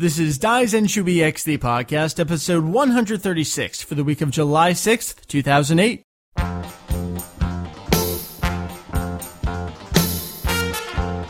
[0.00, 6.02] This is Daizenshuu XD podcast, episode 136 for the week of July 6th, 2008.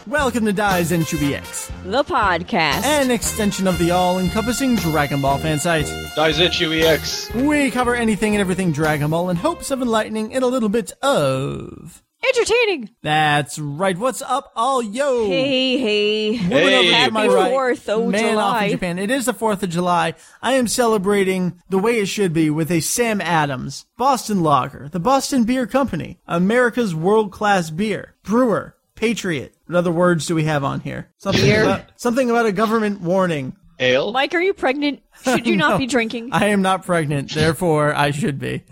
[0.07, 2.85] Welcome to Daizenshuu X, The podcast.
[2.85, 5.87] an extension of the all-encompassing Dragon Ball fan site.
[6.15, 7.35] Daizenshuu EX.
[7.35, 10.93] We cover anything and everything Dragon Ball in hopes of enlightening and a little bit
[11.03, 12.05] of.
[12.27, 12.91] Entertaining.
[13.03, 13.97] That's right.
[13.97, 15.27] What's up, all yo?
[15.27, 16.31] Hey, hey.
[16.43, 16.87] Moving Hey.
[16.93, 18.99] Happy my right, 4th of man off in Japan.
[18.99, 20.15] It is the 4th of July.
[20.43, 25.01] I am celebrating the way it should be with a Sam Adams, Boston Lager, the
[25.01, 29.55] Boston Beer Company, America's world-class beer, brewer, patriot.
[29.67, 31.09] What other words do we have on here?
[31.17, 31.63] Something, Beer.
[31.65, 33.57] about, something about a government warning.
[33.79, 34.13] Ale.
[34.13, 35.03] Mike, are you pregnant?
[35.25, 36.31] Should you not be drinking?
[36.33, 38.63] I am not pregnant, therefore I should be.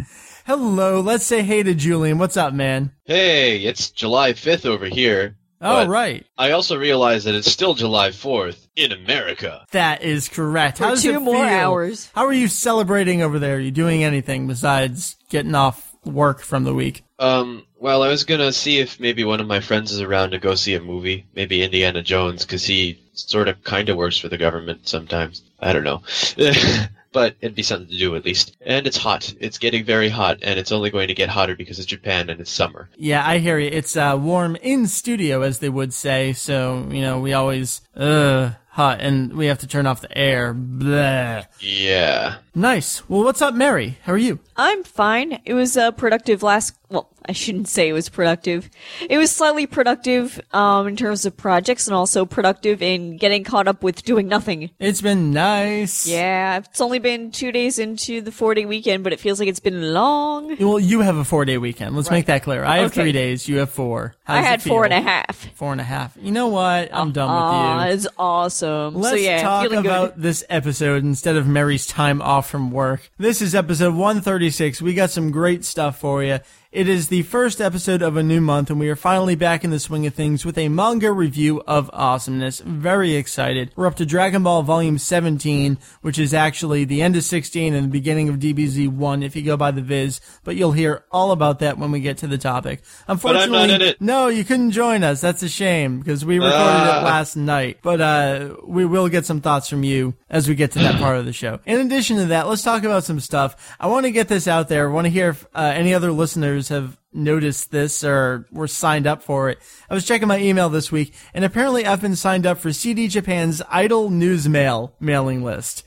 [0.48, 2.16] Hello, let's say hey to Julian.
[2.16, 2.92] What's up, man?
[3.04, 5.36] Hey, it's July 5th over here.
[5.60, 6.24] Oh, But right.
[6.38, 9.66] I also realize that it's still July 4th in America.
[9.72, 10.78] That is correct.
[10.78, 11.44] How does two it more feel?
[11.54, 12.10] hours.
[12.14, 13.56] How are you celebrating over there?
[13.56, 17.04] Are you doing anything besides getting off work from the week?
[17.18, 20.38] Um, well, I was gonna see if maybe one of my friends is around to
[20.38, 21.26] go see a movie.
[21.34, 25.42] Maybe Indiana Jones, because he sort of kind of works for the government sometimes.
[25.60, 26.00] I don't know.
[27.12, 28.56] but it'd be something to do at least.
[28.60, 29.34] And it's hot.
[29.40, 32.40] It's getting very hot, and it's only going to get hotter because it's Japan and
[32.40, 32.88] it's summer.
[32.96, 33.70] Yeah, I hear you.
[33.70, 36.32] It's uh, warm in studio, as they would say.
[36.32, 40.54] So you know, we always uh hot, and we have to turn off the air.
[40.54, 41.42] Blah.
[41.60, 42.36] Yeah.
[42.54, 43.08] Nice.
[43.08, 43.98] Well, what's up, Meri?
[44.04, 44.38] How are you?
[44.56, 45.40] I'm fine.
[45.44, 46.76] It was uh, productive last.
[46.88, 48.70] Well, I shouldn't say it was productive.
[49.08, 53.68] It was slightly productive um, in terms of projects, and also productive in getting caught
[53.68, 54.70] up with doing nothing.
[54.78, 56.06] It's been nice.
[56.06, 59.48] Yeah, it's only been two days into the four day weekend, but it feels like
[59.48, 60.56] it's been long.
[60.58, 61.94] Well, you have a four day weekend.
[61.96, 62.64] Let's make that clear.
[62.64, 63.02] I have Okay.
[63.02, 63.46] three days.
[63.46, 64.14] You have four.
[64.24, 65.48] How I had four and a half.
[65.54, 66.16] Four and a half.
[66.20, 66.88] You know what?
[66.94, 67.94] I'm done Aw, with you.
[67.94, 68.94] it's awesome.
[68.94, 70.22] Let's so yeah, talk about good.
[70.22, 73.10] this episode instead of Meri's time off from work.
[73.18, 74.80] This is episode 136.
[74.80, 76.38] We got some great stuff for you.
[76.70, 79.70] It is the first episode of a new month, and we are finally back in
[79.70, 82.60] the swing of things with a manga review of awesomeness.
[82.60, 83.70] Very excited.
[83.74, 87.84] We're up to Dragon Ball Volume 17, which is actually the end of 16 and
[87.86, 91.30] the beginning of DBZ 1 if you go by the Viz, but you'll hear all
[91.32, 92.82] about that when we get to the topic.
[93.06, 93.98] Unfortunately, I'm not in it.
[94.02, 95.22] no, you couldn't join us.
[95.22, 97.02] That's a shame because we recorded it Ah.
[97.02, 97.78] last night.
[97.80, 101.16] But uh, we will get some thoughts from you as we get to that part
[101.16, 101.60] of the show.
[101.64, 103.74] In addition to that, let's talk about some stuff.
[103.80, 104.90] I want to get this out there.
[104.90, 109.06] I want to hear if uh, any other listeners have noticed this or were signed
[109.06, 109.58] up for it.
[109.88, 113.08] I was checking my email this week, and apparently I've been signed up for CD
[113.08, 115.84] Japan's Idol News Mail mailing list.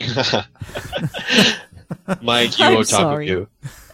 [2.22, 2.86] Mike, you I'm otaku.
[2.86, 3.28] sorry.
[3.28, 3.48] you.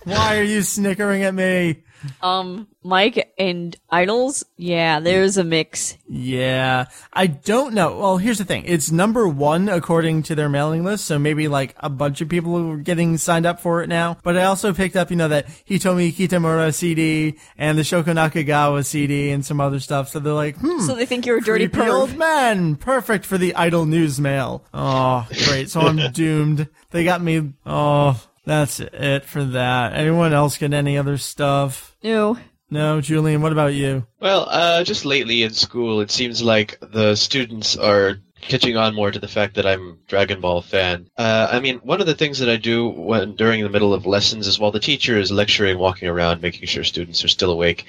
[0.04, 1.82] Why are you snickering at me?
[2.22, 5.96] Um, Mike and Idols, yeah, there's a mix.
[6.08, 7.98] Yeah, I don't know.
[7.98, 8.64] Well, here's the thing.
[8.66, 12.56] It's number one according to their mailing list, so maybe like a bunch of people
[12.72, 14.16] are getting signed up for it now.
[14.22, 18.84] But I also picked up, you know, that Hitomi Kitamura CD and the Shoko Nakagawa
[18.84, 20.08] CD and some other stuff.
[20.08, 23.54] So they're like, hmm, So they think you're a dirty old man, perfect for the
[23.54, 24.64] Idol news mail.
[24.72, 25.70] Oh, great.
[25.70, 26.68] So I'm doomed.
[26.90, 27.52] They got me.
[27.66, 29.92] Oh, that's it for that.
[29.94, 31.89] Anyone else get any other stuff?
[32.02, 32.38] No.
[32.72, 33.42] No, Julian.
[33.42, 34.06] What about you?
[34.20, 39.10] Well, uh, just lately in school, it seems like the students are catching on more
[39.10, 41.10] to the fact that I'm Dragon Ball fan.
[41.16, 44.06] Uh, I mean, one of the things that I do when during the middle of
[44.06, 47.86] lessons is while the teacher is lecturing, walking around, making sure students are still awake.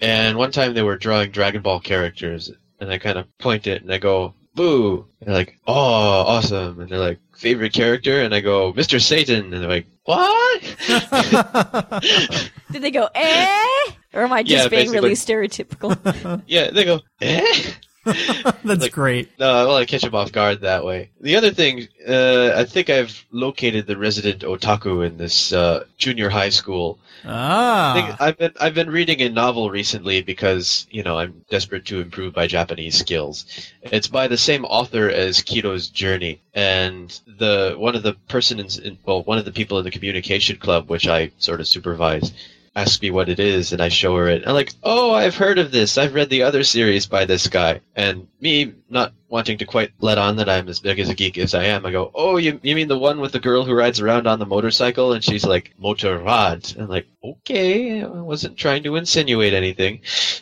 [0.00, 3.82] And one time they were drawing Dragon Ball characters, and I kind of point it
[3.82, 8.34] and I go, "Boo!" And they're like, "Oh, awesome!" And they're like, "Favorite character?" And
[8.34, 9.00] I go, "Mr.
[9.00, 10.62] Satan," and they're like, "What?"
[12.72, 13.66] Did they go, eh?
[14.12, 16.42] Or am I just Yeah, being really stereotypical?
[16.46, 17.72] yeah, they go, "Eh."
[18.64, 19.30] That's Like- great.
[19.38, 21.10] No, I want to catch him off guard that way.
[21.20, 26.28] The other thing, uh, I think I've located the resident otaku in this uh, junior
[26.28, 26.98] high school.
[27.24, 27.92] I Ah.
[27.94, 32.00] think I've been I've been reading a novel recently because you know I'm desperate to
[32.02, 33.46] improve my Japanese skills.
[33.80, 38.98] It's by the same author as Kino's Journey, and the one of the persons in
[39.06, 42.30] well one of the people in the communication club which I sort of supervise
[42.76, 44.46] asks me what it is, and I show her it.
[44.46, 45.96] I'm like, oh, I've heard of this.
[45.96, 47.80] I've read the other series by this guy.
[47.94, 51.38] And me not wanting to quite let on that I'm as big as a geek
[51.38, 53.74] as I am, I go, oh, you, you mean the one with the girl who
[53.74, 55.12] rides around on the motorcycle?
[55.12, 56.78] And she's like, Motorrad.
[56.78, 60.00] I'm like, okay, I wasn't trying to insinuate anything.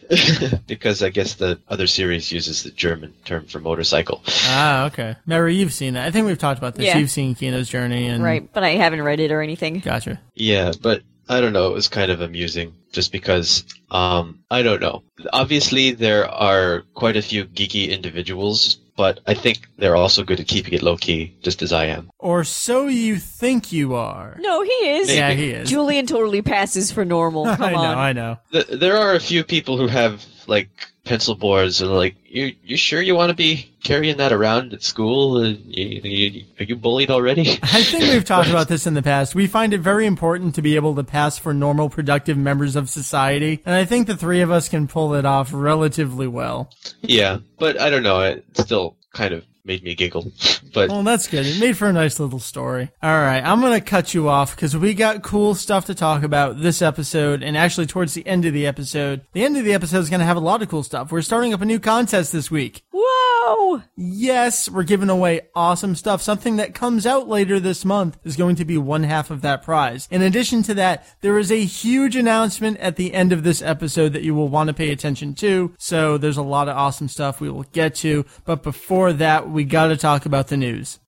[0.67, 4.23] because I guess the other series uses the German term for motorcycle.
[4.27, 5.17] Ah, okay.
[5.27, 6.07] Meri, you've seen that.
[6.07, 6.87] I think we've talked about this.
[6.87, 6.99] Yeah.
[6.99, 9.79] You've seen Kino's Journey and right, but I haven't read it or anything.
[9.81, 10.21] Gotcha.
[10.35, 11.03] Yeah, but
[11.33, 11.69] I don't know.
[11.69, 15.03] It was kind of amusing just because, um, I don't know.
[15.33, 20.47] Obviously, there are quite a few geeky individuals but I think they're also good at
[20.47, 22.11] keeping it low key, just as I am.
[22.19, 24.37] Or so you think you are.
[24.39, 25.15] No, he is.
[25.15, 25.69] Yeah, he is.
[25.71, 27.45] Julian totally passes for normal.
[27.57, 27.99] Come I know, on.
[27.99, 28.39] I know.
[28.53, 30.69] Th- there are a few people who have like
[31.05, 34.83] pencil boards and like you you sure you want to be carrying that around at
[34.83, 38.95] school uh, you, you, are you bullied already I think we've talked about this in
[38.95, 39.35] the past.
[39.35, 42.89] We find it very important to be able to pass for normal, productive members of
[42.89, 46.71] society, and I think the three of us can pull it off relatively well.
[47.01, 50.33] yeah but i don't know it still kind of made me giggle
[50.75, 51.47] but Well, that's good.
[51.47, 52.91] It made for a nice little story.
[53.03, 56.23] All right, I'm going to cut you off because we got cool stuff to talk
[56.23, 59.23] about this episode, and actually towards the end of the episode.
[59.33, 61.13] The end of the episode is going to have a lot of cool stuff.
[61.13, 62.83] We're starting up a new contest this week.
[62.93, 63.83] Whoa!
[63.97, 66.23] Yes, we're giving away awesome stuff.
[66.23, 69.63] Something that comes out later this month is going to be one half of that
[69.63, 70.09] prize.
[70.11, 74.13] In addition to that, there is a huge announcement at the end of this episode
[74.13, 75.75] that you will want to pay attention to.
[75.79, 78.25] So there's a lot of awesome stuff we will get to.
[78.45, 80.99] But before that, we got to talk about the news.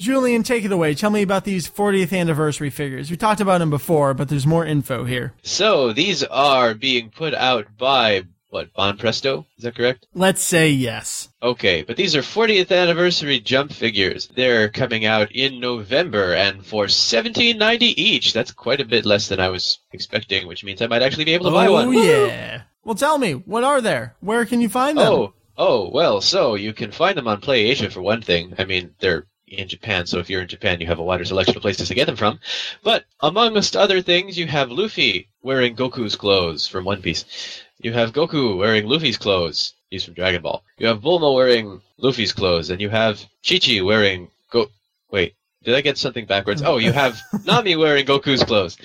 [0.00, 0.94] Julian, take it away.
[0.94, 3.10] Tell me about these 40th anniversary figures.
[3.10, 5.34] We talked about them before, but there's more info here.
[5.42, 11.28] so these are being put out by what Banpresto is that correct Let's say yes.
[11.42, 14.26] Okay, but these are 40th anniversary jump figures.
[14.28, 18.32] They're coming out in November and for 17.90 each.
[18.32, 21.34] That's quite a bit less than I was expecting, which means I might actually be
[21.34, 21.92] able to buy oh, one.
[21.92, 22.62] yeah.
[22.88, 24.16] Well, tell me, what are there?
[24.20, 25.12] Where can you find them?
[25.12, 28.54] Oh, oh, well, so you can find them on Play Asia for one thing.
[28.58, 31.54] I mean, they're in Japan, so if you're in Japan, you have a wider selection
[31.54, 32.40] of places to get them from.
[32.82, 37.60] But amongst other things, you have Luffy wearing Goku's clothes from One Piece.
[37.78, 39.74] You have Goku wearing Luffy's clothes.
[39.90, 40.64] He's from Dragon Ball.
[40.78, 44.68] You have Bulma wearing Luffy's clothes, and you have Chi-Chi wearing Go.
[45.10, 45.34] Wait,
[45.68, 46.62] did I get something backwards?
[46.62, 48.78] Oh, you have Nami wearing Goku's clothes.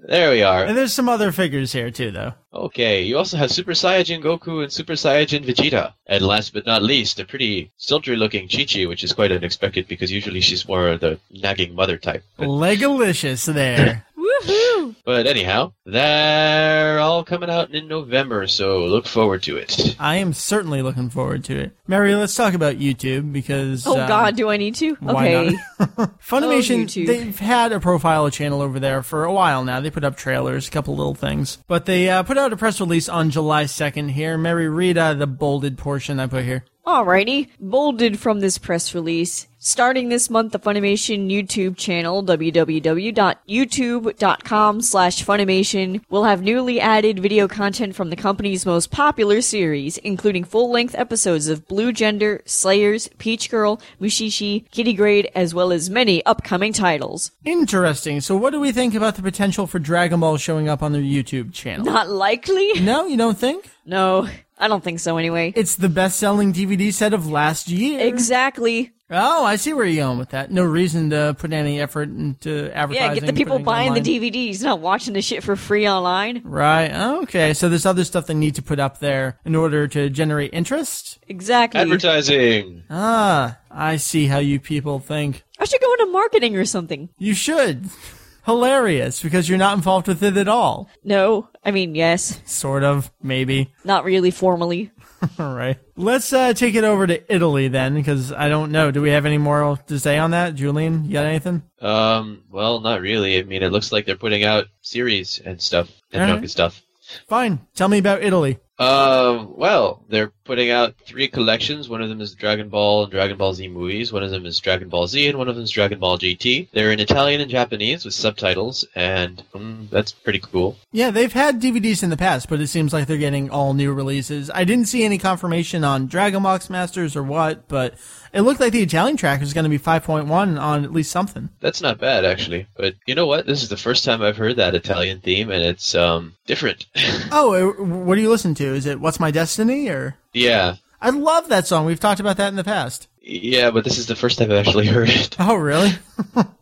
[0.00, 0.64] There we are.
[0.64, 2.32] And there's some other figures here, too, though.
[2.52, 5.92] Okay, you also have Super Saiyajin Goku and Super Saiyajin Vegeta.
[6.08, 10.10] And last but not least, a pretty sultry looking Chi-Chi, which is quite unexpected because
[10.10, 12.24] usually she's more the nagging mother type.
[12.36, 14.04] But, Legalicious there.
[14.44, 14.94] Woohoo!
[15.04, 19.96] but anyhow, they're all coming out in November, so look forward to it.
[19.98, 21.76] I am certainly looking forward to it.
[21.86, 23.86] Meri, let's talk about YouTube because.
[23.86, 24.94] Oh um, God, do I need to?
[24.96, 25.56] Why Okay.
[25.78, 26.18] not?
[26.20, 27.06] Funimation, Oh, YouTube.
[27.06, 29.80] they've had a profile channel over there for a while now.
[29.80, 31.58] They put up trailers, a couple little things.
[31.66, 34.36] But they uh, put out a press release on July 2nd here.
[34.38, 36.64] Meri, read uh, the bolded portion I put here.
[36.86, 37.48] Alrighty.
[37.58, 39.46] Bolded from this press release.
[39.66, 47.48] Starting this month, the Funimation YouTube channel, www.youtube.com slash Funimation, will have newly added video
[47.48, 53.50] content from the company's most popular series, including full-length episodes of Blue Gender, Slayers, Peach
[53.50, 57.30] Girl, Mushishi, Kiddy Grade, as well as many upcoming titles.
[57.46, 58.20] Interesting.
[58.20, 61.00] So, what do we think about the potential for Dragon Ball showing up on their
[61.00, 61.86] YouTube channel?
[61.86, 62.72] Not likely?
[62.84, 63.70] No, you don't think?
[63.86, 64.28] No,
[64.58, 65.54] I don't think so anyway.
[65.56, 68.06] It's the best selling DVD set of last year.
[68.06, 68.92] Exactly.
[69.16, 70.50] Oh, I see where you're going with that.
[70.50, 72.94] No reason to put any effort into advertising.
[72.94, 74.32] Yeah, get the people putting it buying the online.
[74.32, 76.42] DVDs, not watching the shit for free online.
[76.44, 76.92] Right.
[77.22, 77.54] Okay.
[77.54, 81.18] So there's other stuff they need to put up there in order to generate interest.
[81.28, 81.80] Exactly.
[81.80, 82.82] Advertising!
[82.90, 85.44] Ah, I see how you people think.
[85.58, 87.08] I should go into marketing or something.
[87.18, 87.86] You should.
[88.44, 90.90] Hilarious because you're not involved with it at all.
[91.02, 92.42] No, I mean, yes.
[92.44, 93.72] Sort of, maybe.
[93.84, 94.90] Not really formally.
[95.38, 95.78] All right.
[95.96, 98.90] Let's uh, take it over to Italy then, because I don't know.
[98.90, 101.04] Do we have any more to say on that, Julian?
[101.04, 101.62] You got anything?
[101.80, 103.38] Um, well, not really.
[103.38, 106.36] I mean, it looks like they're putting out series and stuff, and Alright.
[106.36, 106.82] manga stuff.
[107.28, 107.60] Fine.
[107.74, 108.58] Tell me about Italy.
[108.78, 111.88] Um, well, they're putting out three collections.
[111.88, 114.12] One of them is Dragon Ball and Dragon Ball Z movies.
[114.12, 116.68] One of them is Dragon Ball Z, and one of them is Dragon Ball GT.
[116.72, 120.76] They're in Italian and Japanese with subtitles, and um, that's pretty cool.
[120.90, 123.92] Yeah, they've had DVDs in the past, but it seems like they're getting all new
[123.92, 124.50] releases.
[124.50, 127.94] I didn't see any confirmation on Dragon Box Masters or what, but
[128.34, 130.28] it looked like the Italian track was going to be 5.1
[130.60, 131.48] on at least something.
[131.60, 132.66] That's not bad, actually.
[132.76, 133.46] But you know what?
[133.46, 136.86] This is the first time I've heard that Italian theme, and it's um different.
[137.32, 138.64] Oh, what do you listen to?
[138.74, 140.16] Is it What's My Destiny or?
[140.34, 141.86] yeah, I love that song.
[141.86, 143.08] We've talked about that in the past.
[143.20, 145.36] yeah, but this is the first time I've actually heard it.
[145.40, 145.92] Oh, really?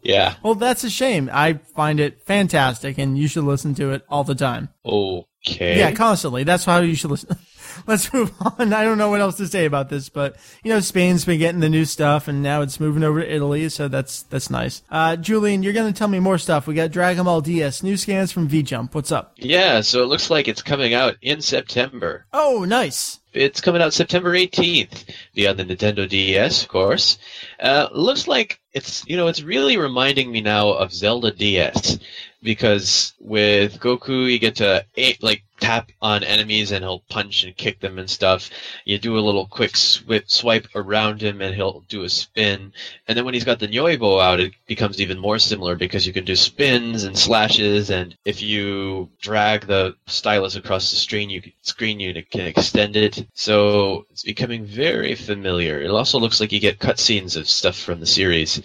[0.03, 0.35] Yeah.
[0.43, 1.31] well, that's a shame.
[1.33, 4.69] I find it fantastic, and you should listen to it all the time.
[4.85, 5.79] Okay.
[5.79, 6.45] Yeah, constantly.
[6.45, 7.37] That's how you should listen.
[7.87, 8.73] Let's move on.
[8.73, 11.61] I don't know what else to say about this, but you know, Spain's been getting
[11.61, 14.83] the new stuff, and now it's moving over to Italy, so that's that's nice.
[14.91, 16.67] Uh, Julian, you're gonna tell me more stuff.
[16.67, 18.95] We got Dragon Ball DS new scans from V Jump.
[18.95, 19.33] What's up?
[19.37, 19.81] Yeah.
[19.81, 22.27] So it looks like it's coming out in September.
[22.33, 23.21] Oh, nice.
[23.33, 27.17] It's coming out September 18th via the Nintendo DS, of course.
[27.59, 31.99] Uh, looks like it's, you know, it's really reminding me now of Zelda DS
[32.43, 37.57] because with Goku you get to a- like tap on enemies and he'll punch and
[37.57, 38.51] kick them and stuff.
[38.85, 42.73] You do a little quick swipe, around him and he'll do a spin.
[43.07, 46.13] And then when he's got the Nyoibo out, it becomes even more similar because you
[46.13, 47.91] can do spins and slashes.
[47.91, 52.97] And if you drag the stylus across the screen, you can, screen you can extend
[52.97, 53.25] it.
[53.35, 55.81] So it's becoming very familiar.
[55.81, 58.61] It also looks like you get cutscenes of stuff from the series.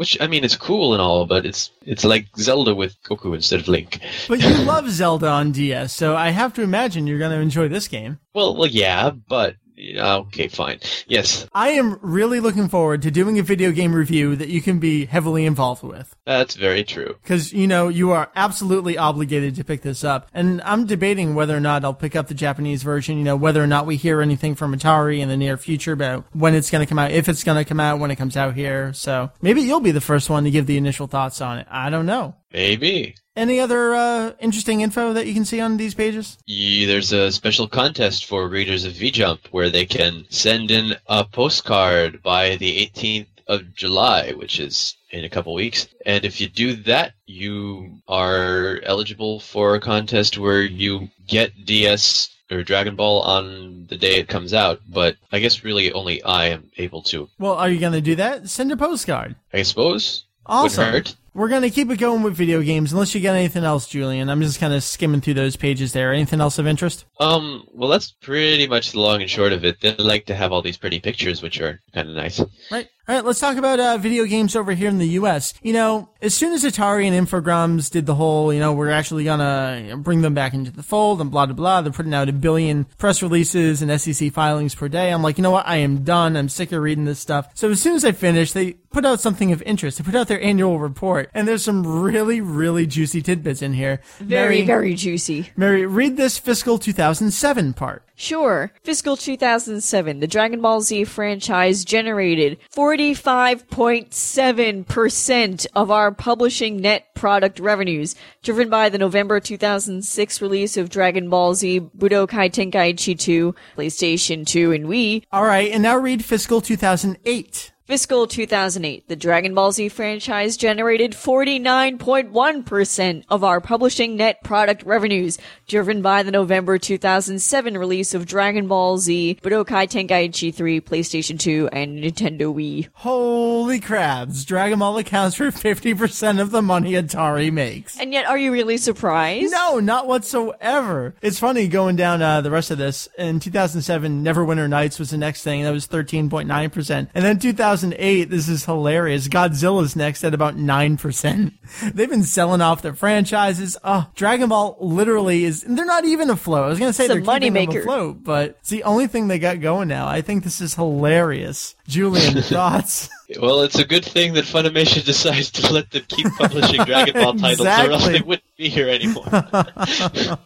[0.00, 3.60] Which I mean, it's cool and all, but it's it's like Zelda with Goku instead
[3.60, 4.00] of Link.
[4.28, 7.68] But you love Zelda on DS, so I have to imagine you're going to enjoy
[7.68, 8.18] this game.
[8.32, 9.56] Well, well, yeah, but
[9.96, 10.80] okay, fine.
[11.06, 11.46] Yes.
[11.52, 15.06] I am really looking forward to doing a video game review that you can be
[15.06, 16.14] heavily involved with.
[16.24, 17.16] That's very true.
[17.22, 20.28] Because, you know, you are absolutely obligated to pick this up.
[20.32, 23.62] And I'm debating whether or not I'll pick up the Japanese version, you know, whether
[23.62, 26.84] or not we hear anything from Atari in the near future about when it's going
[26.84, 28.92] to come out, if it's going to come out, when it comes out here.
[28.92, 31.66] So maybe you'll be the first one to give the initial thoughts on it.
[31.70, 32.34] I don't know.
[32.52, 33.14] Maybe.
[33.36, 36.36] Any other uh, interesting info that you can see on these pages?
[36.46, 41.24] Yeah, there's a special contest for readers of VJump where they can send in a
[41.24, 45.88] postcard by the 18th of July, which is in a couple weeks.
[46.06, 52.30] And if you do that, you are eligible for a contest where you get DS
[52.50, 56.46] or Dragon Ball on the day it comes out, but I guess really only I
[56.46, 57.28] am able to.
[57.38, 58.48] Well, are you going to do that?
[58.48, 59.36] Send a postcard.
[59.52, 60.24] I suppose.
[60.46, 61.04] Awesome.
[61.32, 64.28] We're going to keep it going with video games unless you get anything else, Julian.
[64.28, 66.12] I'm just kind of skimming through those pages there.
[66.12, 67.04] Anything else of interest?
[67.20, 69.80] Um, well, that's pretty much the long and short of it.
[69.80, 72.42] They like to have all these pretty pictures, which are kind of nice.
[72.70, 72.88] Right.
[73.08, 75.54] All right, let's talk about uh, video games over here in the U.S.
[75.62, 79.24] You know, as soon as Atari and Infogrames did the whole, you know, we're actually
[79.24, 81.80] gonna bring them back into the fold and blah blah blah.
[81.80, 85.10] They're putting out a billion press releases and SEC filings per day.
[85.10, 85.66] I'm like, you know what?
[85.66, 86.36] I am done.
[86.36, 87.48] I'm sick of reading this stuff.
[87.54, 89.98] So as soon as I finished, they put out something of interest.
[89.98, 94.00] They put out their annual report, and there's some really, really juicy tidbits in here.
[94.18, 95.50] Very, Meri, very juicy.
[95.56, 98.04] Meri, read this fiscal 2007 part.
[98.14, 98.70] Sure.
[98.82, 102.58] Fiscal 2007, the Dragon Ball Z franchise generated
[103.00, 111.30] 45.7% of our publishing net product revenues, driven by the November 2006 release of Dragon
[111.30, 115.24] Ball Z Budokai Tenkaichi 2, PlayStation 2, and Wii.
[115.32, 117.72] All right, and now read fiscal 2008.
[117.90, 125.38] Fiscal 2008, the Dragon Ball Z franchise generated 49.1% of our publishing net product revenues,
[125.66, 131.70] driven by the November 2007 release of Dragon Ball Z, Budokai Tenkaichi 3, PlayStation 2,
[131.72, 132.88] and Nintendo Wii.
[132.92, 137.98] Holy crabs, Dragon Ball accounts for 50% of the money Atari makes.
[137.98, 139.50] And yet, are you really surprised?
[139.50, 141.16] No, not whatsoever.
[141.22, 143.08] It's funny going down uh, the rest of this.
[143.18, 145.64] In 2007, Neverwinter Nights was the next thing.
[145.64, 147.08] That was 13.9%.
[147.12, 147.40] And then
[147.80, 149.28] 2008, this is hilarious.
[149.28, 151.52] Godzilla's next at about 9%.
[151.94, 153.76] They've been selling off their franchises.
[153.82, 156.64] Oh, Dragon Ball literally is, they're not even afloat.
[156.64, 159.28] I was going to say It's they're keeping them afloat, but it's the only thing
[159.28, 160.06] they got going now.
[160.08, 161.74] I think this is hilarious.
[161.86, 163.08] Julian, thoughts?
[163.40, 167.34] Well, it's a good thing that Funimation decides to let them keep publishing Dragon Ball
[167.34, 169.26] titles, or else they wouldn't be here anymore.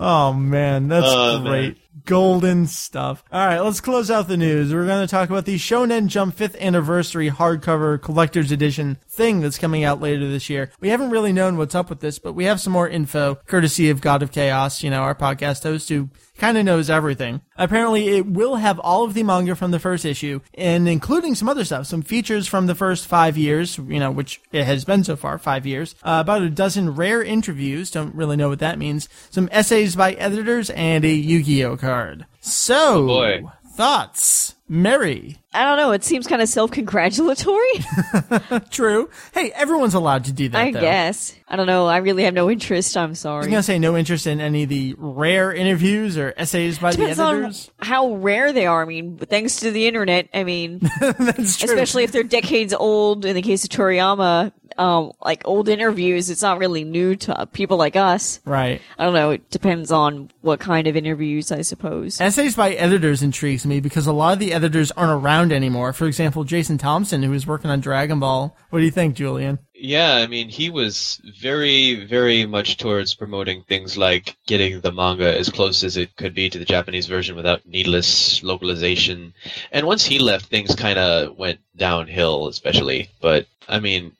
[0.00, 1.50] Oh man, that's Oh, great.
[1.62, 1.76] man.
[2.04, 3.22] Golden stuff.
[3.32, 4.72] All right, let's close out the news.
[4.72, 9.58] We're going to talk about the Shonen Jump 5th anniversary hardcover collector's edition thing that's
[9.58, 10.70] coming out later this year.
[10.80, 13.90] We haven't really known what's up with this, but we have some more info courtesy
[13.90, 16.08] of God of Chaos, you know, our podcast host who
[16.38, 17.40] kind of knows everything.
[17.56, 21.48] Apparently, it will have all of the manga from the first issue, and including some
[21.48, 25.04] other stuff, some features from the first five years, you know, which it has been
[25.04, 25.94] so far, five years.
[26.02, 29.08] Uh, about a dozen rare interviews, don't really know what that means.
[29.30, 32.26] Some essays by editors, and a Yu-Gi-Oh card.
[32.40, 33.44] So, boy.
[33.74, 34.54] thoughts?
[34.68, 35.38] Meri.
[35.54, 35.92] I don't know.
[35.92, 37.72] It seems kind of self-congratulatory.
[38.70, 39.08] True.
[39.32, 40.80] Hey, everyone's allowed to do that, I though.
[40.80, 41.34] guess.
[41.48, 41.86] I don't know.
[41.86, 42.96] I really have no interest.
[42.96, 43.36] I'm sorry.
[43.36, 46.90] I was gonna say no interest in any of the rare interviews or essays by
[46.92, 47.70] Depends the editors.
[47.80, 48.82] how rare they are.
[48.82, 50.28] I mean, thanks to the internet.
[50.34, 51.70] I mean, That's true.
[51.70, 53.24] especially if they're decades old.
[53.24, 57.78] In the case of Toriyama, um, like old interviews, it's not really new to people
[57.78, 58.40] like us.
[58.44, 58.82] right.
[58.98, 59.30] I don't know.
[59.30, 62.20] It depends on what kind of interviews, I suppose.
[62.20, 65.92] Essays by editors intrigues me because a lot of the editors aren't around anymore.
[65.92, 68.56] For example, Jason Thompson, who was working on Dragon Ball.
[68.70, 69.60] What do you think, Julian?
[69.72, 75.38] Yeah, I mean, he was very, very much towards promoting things like getting the manga
[75.38, 79.34] as close as it could be to the Japanese version without needless localization.
[79.70, 83.10] And once he left, things kind of went downhill, especially.
[83.20, 84.12] But, I mean,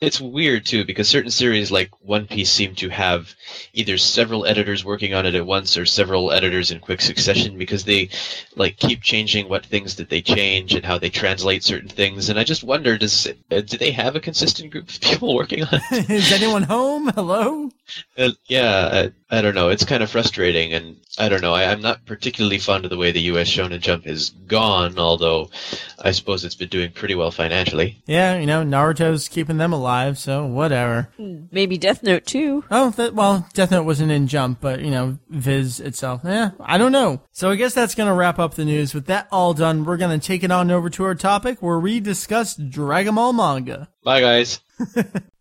[0.00, 3.34] it's weird too because certain series like One Piece seem to have
[3.72, 7.84] either several editors working on it at once or several editors in quick succession because
[7.84, 8.10] they
[8.54, 12.28] like keep changing what things that they change and how they translate certain things.
[12.28, 15.64] And I just wonder, does uh, do they have a consistent group of people working
[15.64, 16.10] on it?
[16.10, 17.08] Is anyone home?
[17.08, 17.70] Hello?
[18.16, 19.68] Uh, yeah, uh, I don't know.
[19.68, 21.52] It's kind of frustrating, and I don't know.
[21.52, 23.48] I, I'm not particularly fond of the way the U.S.
[23.48, 25.50] Shonen Jump is gone, although
[25.98, 28.02] I suppose it's been doing pretty well financially.
[28.06, 31.10] Yeah, you know, Naruto's keeping them alive, so whatever.
[31.18, 32.64] Maybe Death Note too.
[32.70, 36.22] Oh, that, well, Death Note wasn't in Jump, but, you know, Viz itself.
[36.24, 37.20] Yeah, I don't know.
[37.32, 38.94] So I guess that's going to wrap up the news.
[38.94, 41.78] With that all done, we're going to take it on over to our topic where
[41.78, 43.90] we discuss Dragon Ball manga.
[44.02, 44.60] Bye, guys.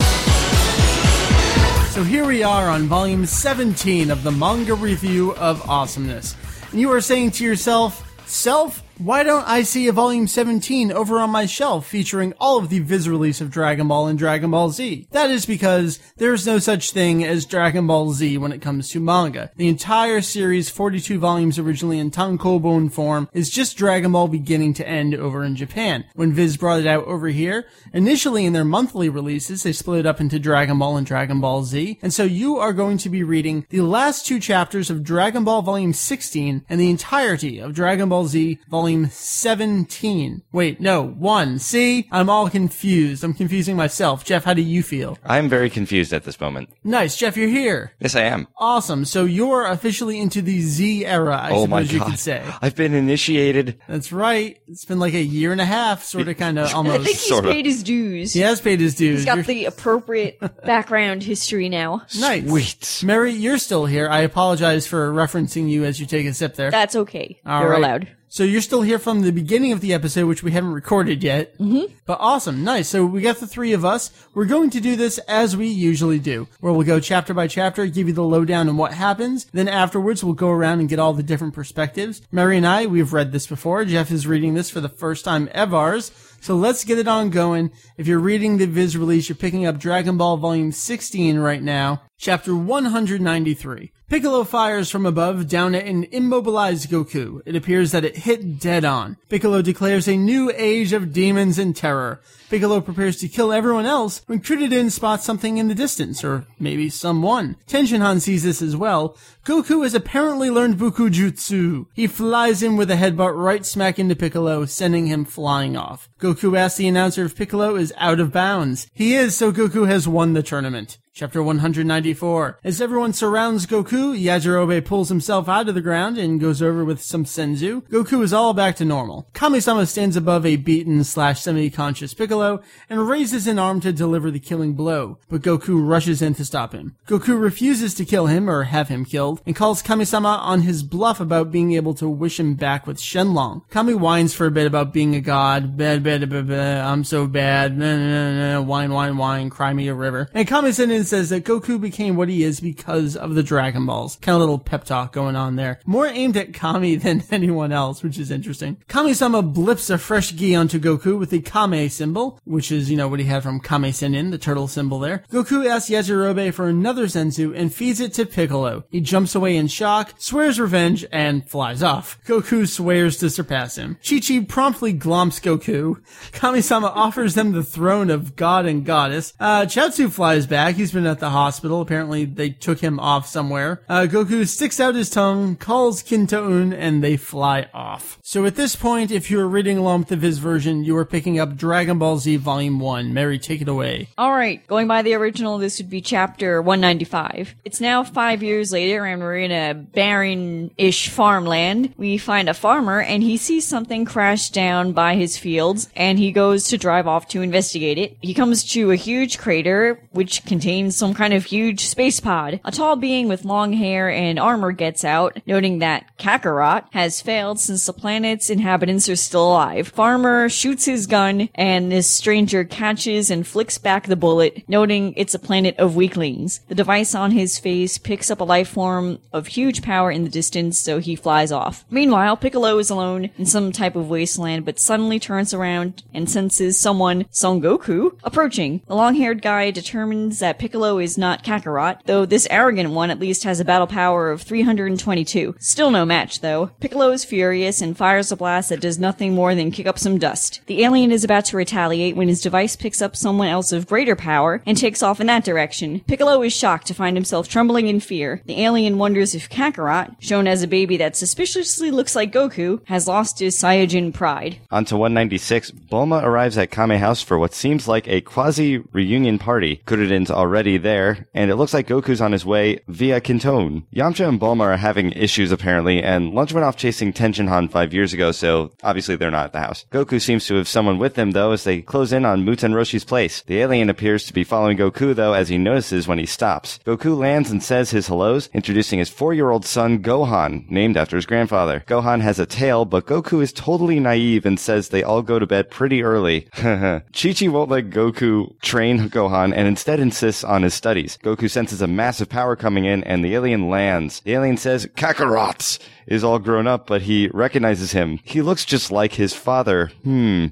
[1.98, 6.36] So here we are on volume 17 of the manga review of awesomeness.
[6.70, 11.20] And you are saying to yourself, Self, why don't I see a volume 17 over
[11.20, 14.72] on my shelf featuring all of the Viz release of Dragon Ball and Dragon Ball
[14.72, 15.08] Z?
[15.12, 18.90] That is because there is no such thing as Dragon Ball Z when it comes
[18.90, 19.52] to manga.
[19.56, 24.88] The entire series, 42 volumes originally in tankobon form, is just Dragon Ball beginning to
[24.88, 26.06] end over in Japan.
[26.16, 30.06] When Viz brought it out over here, initially in their monthly releases, they split it
[30.06, 33.24] up into Dragon Ball and Dragon Ball Z, and so you are going to be
[33.24, 38.10] reading the last two chapters of Dragon Ball Volume 16 and the entirety of Dragon
[38.10, 40.42] Ball Z Volume 17.
[40.52, 41.60] Wait, no, 1.
[41.60, 42.08] See?
[42.12, 43.24] I'm all confused.
[43.24, 44.24] I'm confusing myself.
[44.26, 45.18] Jeff, how do you feel?
[45.24, 46.70] I'm very confused at this moment.
[46.84, 47.18] Nice.
[47.18, 47.92] Jeff, you're here.
[48.00, 48.48] Yes, I am.
[48.58, 49.06] Awesome.
[49.06, 52.10] So you're officially into the Z era, I oh suppose my you god.
[52.12, 52.44] could say.
[52.62, 53.80] I've been initiated.
[53.88, 54.58] That's right.
[54.68, 57.02] It's been like a year and a half, sort of, kind of, almost.
[57.02, 57.50] I think he's Sorta.
[57.52, 58.34] paid his dues.
[58.34, 59.20] He has paid his dues.
[59.20, 62.04] He's got You're- the appropriate background history now.
[62.20, 62.48] nice.
[62.48, 63.02] Sweet.
[63.06, 64.08] Meri, you're still here.
[64.10, 66.72] I apologize for referencing you as you take a sip there.
[66.72, 67.40] That's okay.
[67.46, 67.78] All You're right.
[67.80, 68.08] allowed.
[68.38, 71.58] So you're still here from the beginning of the episode, which we haven't recorded yet.
[71.58, 71.92] Mm-hmm.
[72.06, 72.88] But awesome, nice.
[72.88, 74.12] So we got the three of us.
[74.36, 77.88] We're going to do this as we usually do, where we'll go chapter by chapter,
[77.88, 79.46] give you the lowdown on what happens.
[79.46, 82.22] Then afterwards, we'll go around and get all the different perspectives.
[82.32, 83.84] Meri and I, we've read this before.
[83.86, 86.00] Jeff is reading this for the first time ever.
[86.00, 87.72] So let's get it on going.
[87.98, 92.04] If you're reading the Viz release, you're picking up Dragon Ball Volume 16 right now,
[92.20, 93.92] Chapter 193.
[94.10, 97.42] Piccolo fires from above down at an immobilized Goku.
[97.46, 99.18] It appears that it hit dead on.
[99.28, 102.22] Piccolo declares a new age of demons and terror.
[102.50, 106.88] Piccolo prepares to kill everyone else when Krillin spots something in the distance, or maybe
[106.88, 107.58] someone.
[107.68, 109.18] Tenshinhan sees this as well.
[109.44, 111.88] Goku has apparently learned Buku Jutsu.
[111.94, 116.08] He flies in with a headbutt right smack into Piccolo, sending him flying off.
[116.18, 118.88] Goku asks the announcer if Piccolo is out of bounds.
[118.94, 120.98] He is, so Goku has won the tournament.
[121.18, 122.60] Chapter 194.
[122.64, 127.02] As everyone surrounds Goku, Yajirobe pulls himself out of the ground and goes over with
[127.02, 127.82] some senzu.
[127.90, 129.28] Goku is all back to normal.
[129.34, 134.40] Kamisama stands above a beaten slash semi-conscious Piccolo and raises an arm to deliver the
[134.40, 136.96] killing blow, but Goku rushes in to stop him.
[137.08, 141.20] Goku refuses to kill him or have him killed and calls Kamisama on his bluff
[141.20, 143.68] about being able to wish him back with Shenlong.
[143.72, 145.78] Kami whines for a bit about being a god.
[145.78, 147.76] Bad, bad, bad, bad, I'm so bad.
[147.76, 150.30] Nah, nah, nah, nah, whine, whine, whine, cry me a river.
[150.36, 153.44] And Kami sends in and says that Goku became what he is because of the
[153.44, 154.18] Dragon Balls.
[154.22, 155.80] Kind of little pep talk going on there.
[155.86, 158.78] More aimed at Kami than anyone else, which is interesting.
[158.88, 163.08] Kami-sama blips a fresh gi onto Goku with the Kame symbol, which is, you know,
[163.08, 165.24] what he had from Kame Sennin, the turtle symbol there.
[165.32, 168.84] Goku asks Yajirobe for another senzu and feeds it to Piccolo.
[168.90, 172.20] He jumps away in shock, swears revenge, and flies off.
[172.26, 173.98] Goku swears to surpass him.
[174.08, 176.02] Chi-Chi promptly glomps Goku.
[176.32, 179.34] Kami-sama offers them the throne of god and goddess.
[179.40, 180.76] Uh, Chaozu flies back.
[180.76, 181.82] He's at the hospital.
[181.82, 183.82] Apparently they took him off somewhere.
[183.88, 188.18] Uh, Goku sticks out his tongue, calls Kinto-un, and they fly off.
[188.24, 191.40] So at this point, if you are reading along with Viz version, you are picking
[191.40, 193.14] up Dragon Ball Z Volume 1.
[193.14, 194.10] Meri, take it away.
[194.18, 197.56] All right, going by the original, this would be chapter 195.
[197.66, 201.94] It's now five years later, and we're in a barren-ish farmland.
[201.98, 206.32] We find a farmer, and he sees something crash down by his fields, and he
[206.32, 208.18] goes to drive off to investigate it.
[208.22, 212.60] He comes to a huge crater, which contains some kind of huge space pod.
[212.64, 217.60] A tall being with long hair and armor gets out, noting that Kakarot has failed
[217.60, 219.88] since the planet's inhabitants are still alive.
[219.90, 225.34] Farmer shoots his gun, and this stranger catches and flicks back the bullet, noting it's
[225.34, 226.60] a planet of weaklings.
[226.68, 230.30] The device on his face picks up a life form of huge power in the
[230.30, 231.86] distance, so he flies off.
[231.90, 236.80] Meanwhile, Piccolo is alone in some type of wasteland, but suddenly turns around and senses
[236.80, 238.82] someone, Son Goku, approaching.
[238.88, 243.44] The long-haired guy determines that Piccolo is not Kakarot, though this arrogant one at least
[243.44, 245.56] has a battle power of 322.
[245.60, 246.68] Still no match, though.
[246.80, 250.20] Piccolo is furious and fires a blast that does nothing more than kick up some
[250.20, 250.62] dust.
[250.68, 254.16] The alien is about to retaliate when his device picks up someone else of greater
[254.16, 256.02] power and takes off in that direction.
[256.02, 258.42] Piccolo is shocked to find himself trembling in fear.
[258.46, 263.08] The alien wonders if Kakarot, shown as a baby that suspiciously looks like Goku, has
[263.08, 264.60] lost his Saiyajin pride.
[264.70, 269.40] On to 196, Bulma arrives at Kame House for what seems like a quasi reunion
[269.40, 269.82] party.
[269.88, 273.86] Kuririn's already already there, and it looks like Goku's on his way via Kinto-un.
[273.96, 278.12] Yamcha and Bulma are having issues apparently, and Lunch went off chasing Tenshinhan five years
[278.12, 279.86] ago, so obviously they're not at the house.
[279.92, 283.04] Goku seems to have someone with him though as they close in on Muten Roshi's
[283.04, 283.44] place.
[283.44, 286.80] The alien appears to be following Goku though as he notices when he stops.
[286.88, 291.84] Goku lands and says his hellos, introducing his four-year-old son Gohan, named after his grandfather.
[291.86, 295.46] Gohan has a tail, but Goku is totally naive and says they all go to
[295.46, 296.48] bed pretty early.
[296.56, 301.18] Chi-Chi won't let Goku train Gohan and instead insists on his studies.
[301.24, 304.22] Goku senses a massive power coming in and the alien lands.
[304.22, 308.20] The alien says, Kakarot is all grown up, but he recognizes him.
[308.24, 309.92] He looks just like his father.
[310.04, 310.48] Hmm.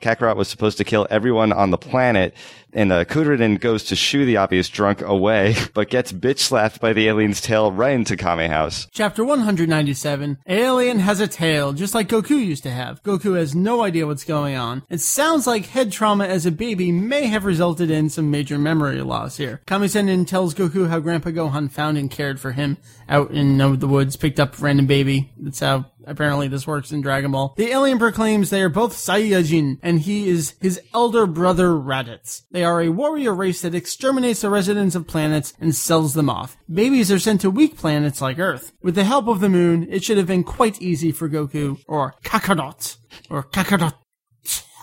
[0.00, 2.34] Kakarot was supposed to kill everyone on the planet,
[2.74, 7.08] and uh, goes to shoo the obvious drunk away, but gets bitch slapped by the
[7.08, 8.86] alien's tail right into Kame House.
[8.90, 13.02] Chapter 197 Alien has a tail, just like Goku used to have.
[13.02, 14.82] Goku has no idea what's going on.
[14.90, 19.00] It sounds like head trauma as a baby may have resulted in some major memory
[19.02, 19.62] loss here.
[19.66, 22.76] Kame Sennin tells Goku how Grandpa Gohan found and cared for him
[23.08, 25.32] out in uh, the woods, picked up random baby.
[25.38, 27.54] That's how apparently this works in Dragon Ball.
[27.56, 32.42] The alien proclaims they are both Saiyajin, and he is his elder brother Raditz.
[32.50, 36.56] They are a warrior race that exterminates the residents of planets and sells them off.
[36.72, 38.72] Babies are sent to weak planets like Earth.
[38.82, 42.14] With the help of the moon, it should have been quite easy for Goku, or
[42.24, 42.96] Kakarot,
[43.30, 43.94] or Kakarot.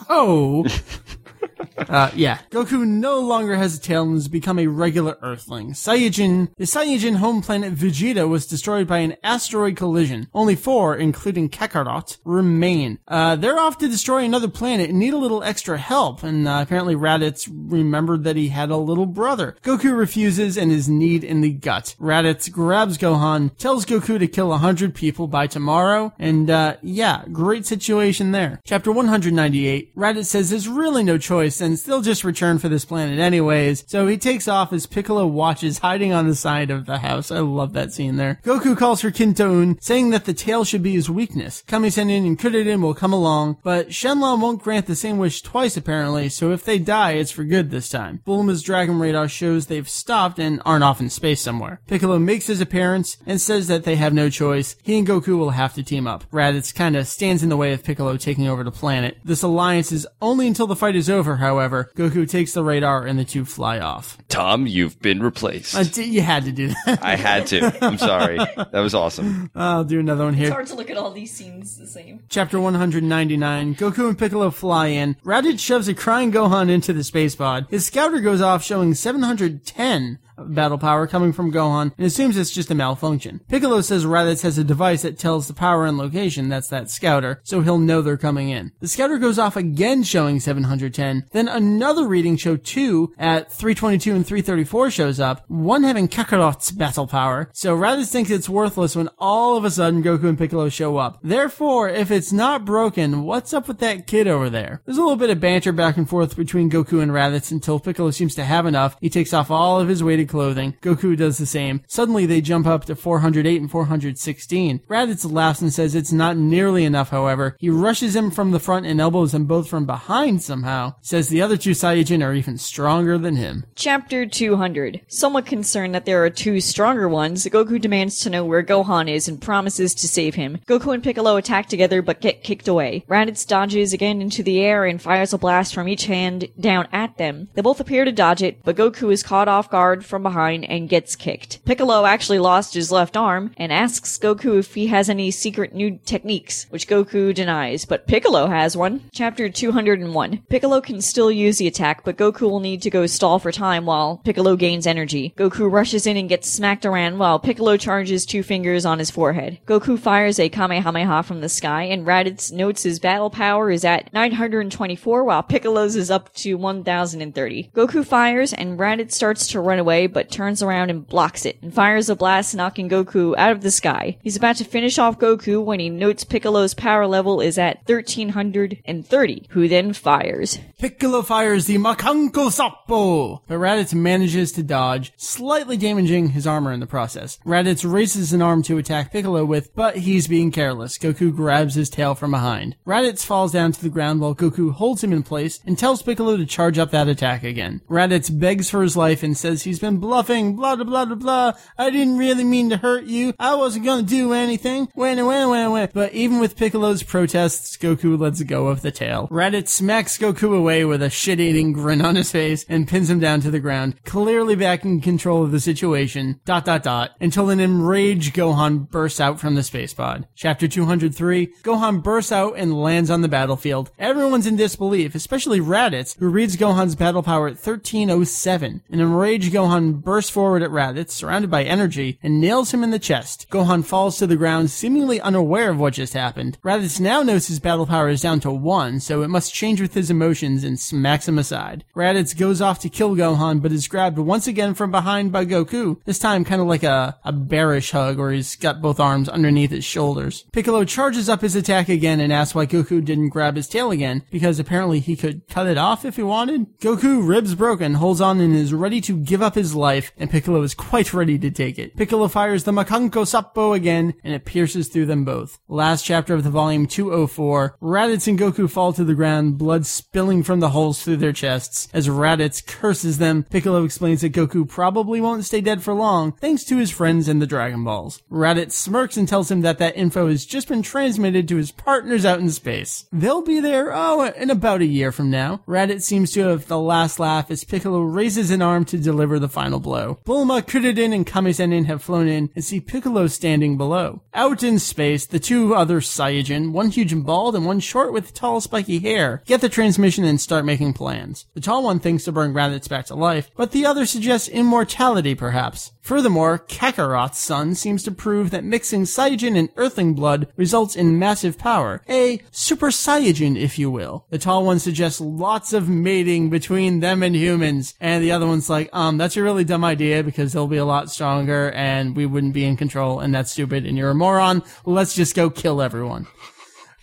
[0.10, 0.65] Oh,
[1.77, 2.39] uh, yeah.
[2.49, 5.71] Goku no longer has a tail and has become a regular Earthling.
[5.71, 10.27] Saiyajin, the Saiyajin home planet Vegeta was destroyed by an asteroid collision.
[10.34, 12.99] Only four, including Kakarot, remain.
[13.08, 16.60] Uh, they're off to destroy another planet and need a little extra help, and uh,
[16.62, 19.56] apparently Raditz remembered that he had a little brother.
[19.63, 21.95] Goku refuses and is kneed in the gut.
[21.99, 27.23] Raditz grabs Gohan, tells Goku to kill a hundred people by tomorrow, and uh, yeah,
[27.32, 28.62] great situation there.
[28.63, 33.17] Chapter 198, Raditz says there's really no choice and still just return for this planet
[33.17, 37.32] anyways, so he takes off as Piccolo watches hiding on the side of the house.
[37.32, 38.41] I love that scene there.
[38.44, 41.63] Goku calls for Kinto-un, saying that the tail should be his weakness.
[41.67, 45.78] Kame Sennin and Kuririn will come along, but Shenlong won't grant the same wish twice
[45.78, 48.22] apparently, so if they die, it's for good this time.
[48.28, 51.80] Bulma's Dragon Radar shows they've stopped and aren't off in space somewhere.
[51.88, 54.76] Piccolo makes his appearance and says that they have no choice.
[54.84, 56.30] He and Goku will have to team up.
[56.32, 59.17] Raditz kinda stands in the way of Piccolo taking over the planet.
[59.24, 61.91] This alliance is only until the fight is over, however.
[61.95, 64.17] Goku takes the radar and the two fly off.
[64.27, 65.75] Tom, you've been replaced.
[65.75, 66.99] Uh, d- you had to do that.
[67.03, 67.86] I had to.
[67.86, 68.38] I'm sorry.
[68.38, 69.51] That was awesome.
[69.55, 70.43] I'll do another one here.
[70.43, 70.55] It's here.
[70.55, 72.23] hard to look at all these scenes the same.
[72.29, 73.75] Chapter 199.
[73.75, 75.15] Goku and Piccolo fly in.
[75.25, 77.67] Raditz shoves a crying Gohan into the space pod.
[77.69, 82.71] His scouter goes off showing 710 battle power coming from Gohan and assumes it's just
[82.71, 83.41] a malfunction.
[83.47, 87.41] Piccolo says Raditz has a device that tells the power and location, that's that scouter,
[87.43, 88.71] so he'll know they're coming in.
[88.80, 91.27] The scouter goes off again showing 710.
[91.32, 97.08] Then another reading show 2 at 322 and 334 shows up, one having Kakarot's battle
[97.08, 97.49] power.
[97.54, 101.19] So Raditz thinks it's worthless when all of a sudden Goku and Piccolo show up.
[101.21, 104.82] Therefore, if it's not broken, what's up with that kid over there?
[104.86, 108.12] There's a little bit of banter back and forth between Goku and Raditz until Piccolo
[108.12, 108.97] seems to have enough.
[108.99, 110.76] He takes off all of his weighted clothing.
[110.82, 111.84] Goku does the same.
[111.88, 114.80] Suddenly they jump up to 408 and 416.
[114.89, 117.56] Raditz laughs and says it's not nearly enough, however.
[117.60, 120.96] He rushes him from the front and elbows him both from behind somehow.
[121.02, 123.65] Says the other two Saiyajin are even stronger than him.
[123.76, 125.02] Chapter 200.
[125.08, 129.28] Somewhat concerned that there are two stronger ones, Goku demands to know where Gohan is
[129.28, 130.60] and promises to save him.
[130.65, 133.04] Goku and Piccolo attack together but get kicked away.
[133.10, 137.17] Raditz dodges again into the air and fires a blast from each hand down at
[137.17, 137.50] them.
[137.54, 140.89] They both appear to dodge it, but Goku is caught off guard from behind and
[140.89, 141.63] gets kicked.
[141.65, 145.99] Piccolo actually lost his left arm and asks Goku if he has any secret new
[146.05, 149.01] techniques, which Goku denies, but Piccolo has one.
[149.13, 150.43] Chapter 201.
[150.49, 153.86] Piccolo can still use the attack, but Goku will need to go stall for time
[153.86, 155.34] while Piccolo gains energy.
[155.38, 159.60] Goku rushes in and gets smacked around while Piccolo charges two fingers on his forehead.
[159.65, 164.12] Goku fires a Kamehameha from the sky, and Raditz notes his battle power is at
[164.13, 167.71] 924 while Piccolo's is up to 1030.
[167.73, 171.74] Goku fires, and Raditz starts to run away, but turns around and blocks it, and
[171.74, 174.18] fires a blast knocking Goku out of the sky.
[174.22, 179.48] He's about to finish off Goku when he notes Piccolo's power level is at 1330,
[179.50, 180.60] who then fires.
[180.80, 186.80] Piccolo fires the Makanko Sappo, but Raditz manages to dodge, slightly damaging his armor in
[186.80, 187.40] the process.
[187.46, 190.98] Raditz raises an arm to attack Piccolo with, but he's being careless.
[190.98, 192.76] Goku grabs his tail from behind.
[192.86, 196.38] Raditz falls down to the ground while Goku holds him in place and tells Piccolo
[196.38, 197.82] to charge up that attack again.
[197.90, 201.54] Raditz begs for his life and says he's been bluffing, blah, blah, blah, blah, blah.
[201.77, 203.34] I didn't really mean to hurt you.
[203.39, 204.89] I wasn't gonna do anything.
[204.93, 205.89] When, when, when, when.
[205.93, 209.27] But even with Piccolo's protests, Goku lets go of the tail.
[209.30, 213.41] Raditz smacks Goku away with a shit-eating grin on his face and pins him down
[213.41, 216.39] to the ground, clearly back in control of the situation.
[216.45, 217.12] Dot, dot, dot.
[217.19, 220.27] Until an enraged Gohan bursts out from the space pod.
[220.36, 223.91] Chapter 203, Gohan bursts out and lands on the battlefield.
[223.97, 228.84] Everyone's in disbelief, especially Raditz, who reads Gohan's battle power at 1307.
[228.89, 233.00] An enraged Gohan bursts forward at Raditz, surrounded by energy, and nails him in the
[233.00, 233.48] chest.
[233.50, 236.58] Gohan falls to the ground, seemingly unaware of what just happened.
[236.63, 239.94] Raditz now knows his battle power is down to 1, so it must change with
[239.94, 241.84] his emotions and smacks him aside.
[241.96, 246.00] Raditz goes off to kill Gohan, but is grabbed once again from behind by Goku,
[246.06, 249.72] this time kind of like a, a bearish hug where he's got both arms underneath
[249.72, 250.46] his shoulders.
[250.52, 254.24] Piccolo charges up his attack again and asks why Goku didn't grab his tail again,
[254.30, 256.80] because apparently he could cut it off if he wanted.
[256.80, 260.62] Goku, ribs broken, holds on and is ready to give up his life, and Piccolo
[260.62, 261.95] is quite ready to take it.
[261.95, 265.60] Piccolo fires the Makanko Sappo again, and it pierces through them both.
[265.67, 270.43] Last chapter of the volume 204, Raditz and Goku fall to the ground, blood spilling
[270.43, 271.88] from the holes through their chests.
[271.93, 276.63] As Raditz curses them, Piccolo explains that Goku probably won't stay dead for long, thanks
[276.65, 278.21] to his friends and the Dragon Balls.
[278.31, 282.25] Raditz smirks and tells him that that info has just been transmitted to his partners
[282.25, 283.05] out in space.
[283.12, 285.62] They'll be there, oh, in about a year from now.
[285.67, 289.49] Raditz seems to have the last laugh as Piccolo raises an arm to deliver the
[289.62, 290.17] final blow.
[290.26, 294.24] Bulma, Kuririn, and Kame-Sennin have flown in and see Piccolo standing below.
[294.34, 298.34] Out in space, the two other Saiyajin, one huge and bald and one short with
[298.34, 301.45] tall spiky hair, get the transmission and start making plans.
[301.54, 305.36] The tall one thinks to bring Raditz back to life, but the other suggests immortality
[305.36, 305.91] perhaps.
[306.02, 311.60] Furthermore, Kakarot's son seems to prove that mixing Saiyajin and Earthling blood results in massive
[311.60, 312.02] power.
[312.10, 314.26] A Super Saiyajin, if you will.
[314.32, 318.69] The tall one suggests lots of mating between them and humans, and the other one's
[318.69, 322.26] like, um, that's a really dumb idea because they'll be a lot stronger and we
[322.26, 324.64] wouldn't be in control and that's stupid and you're a moron.
[324.86, 326.26] Let's just go kill everyone.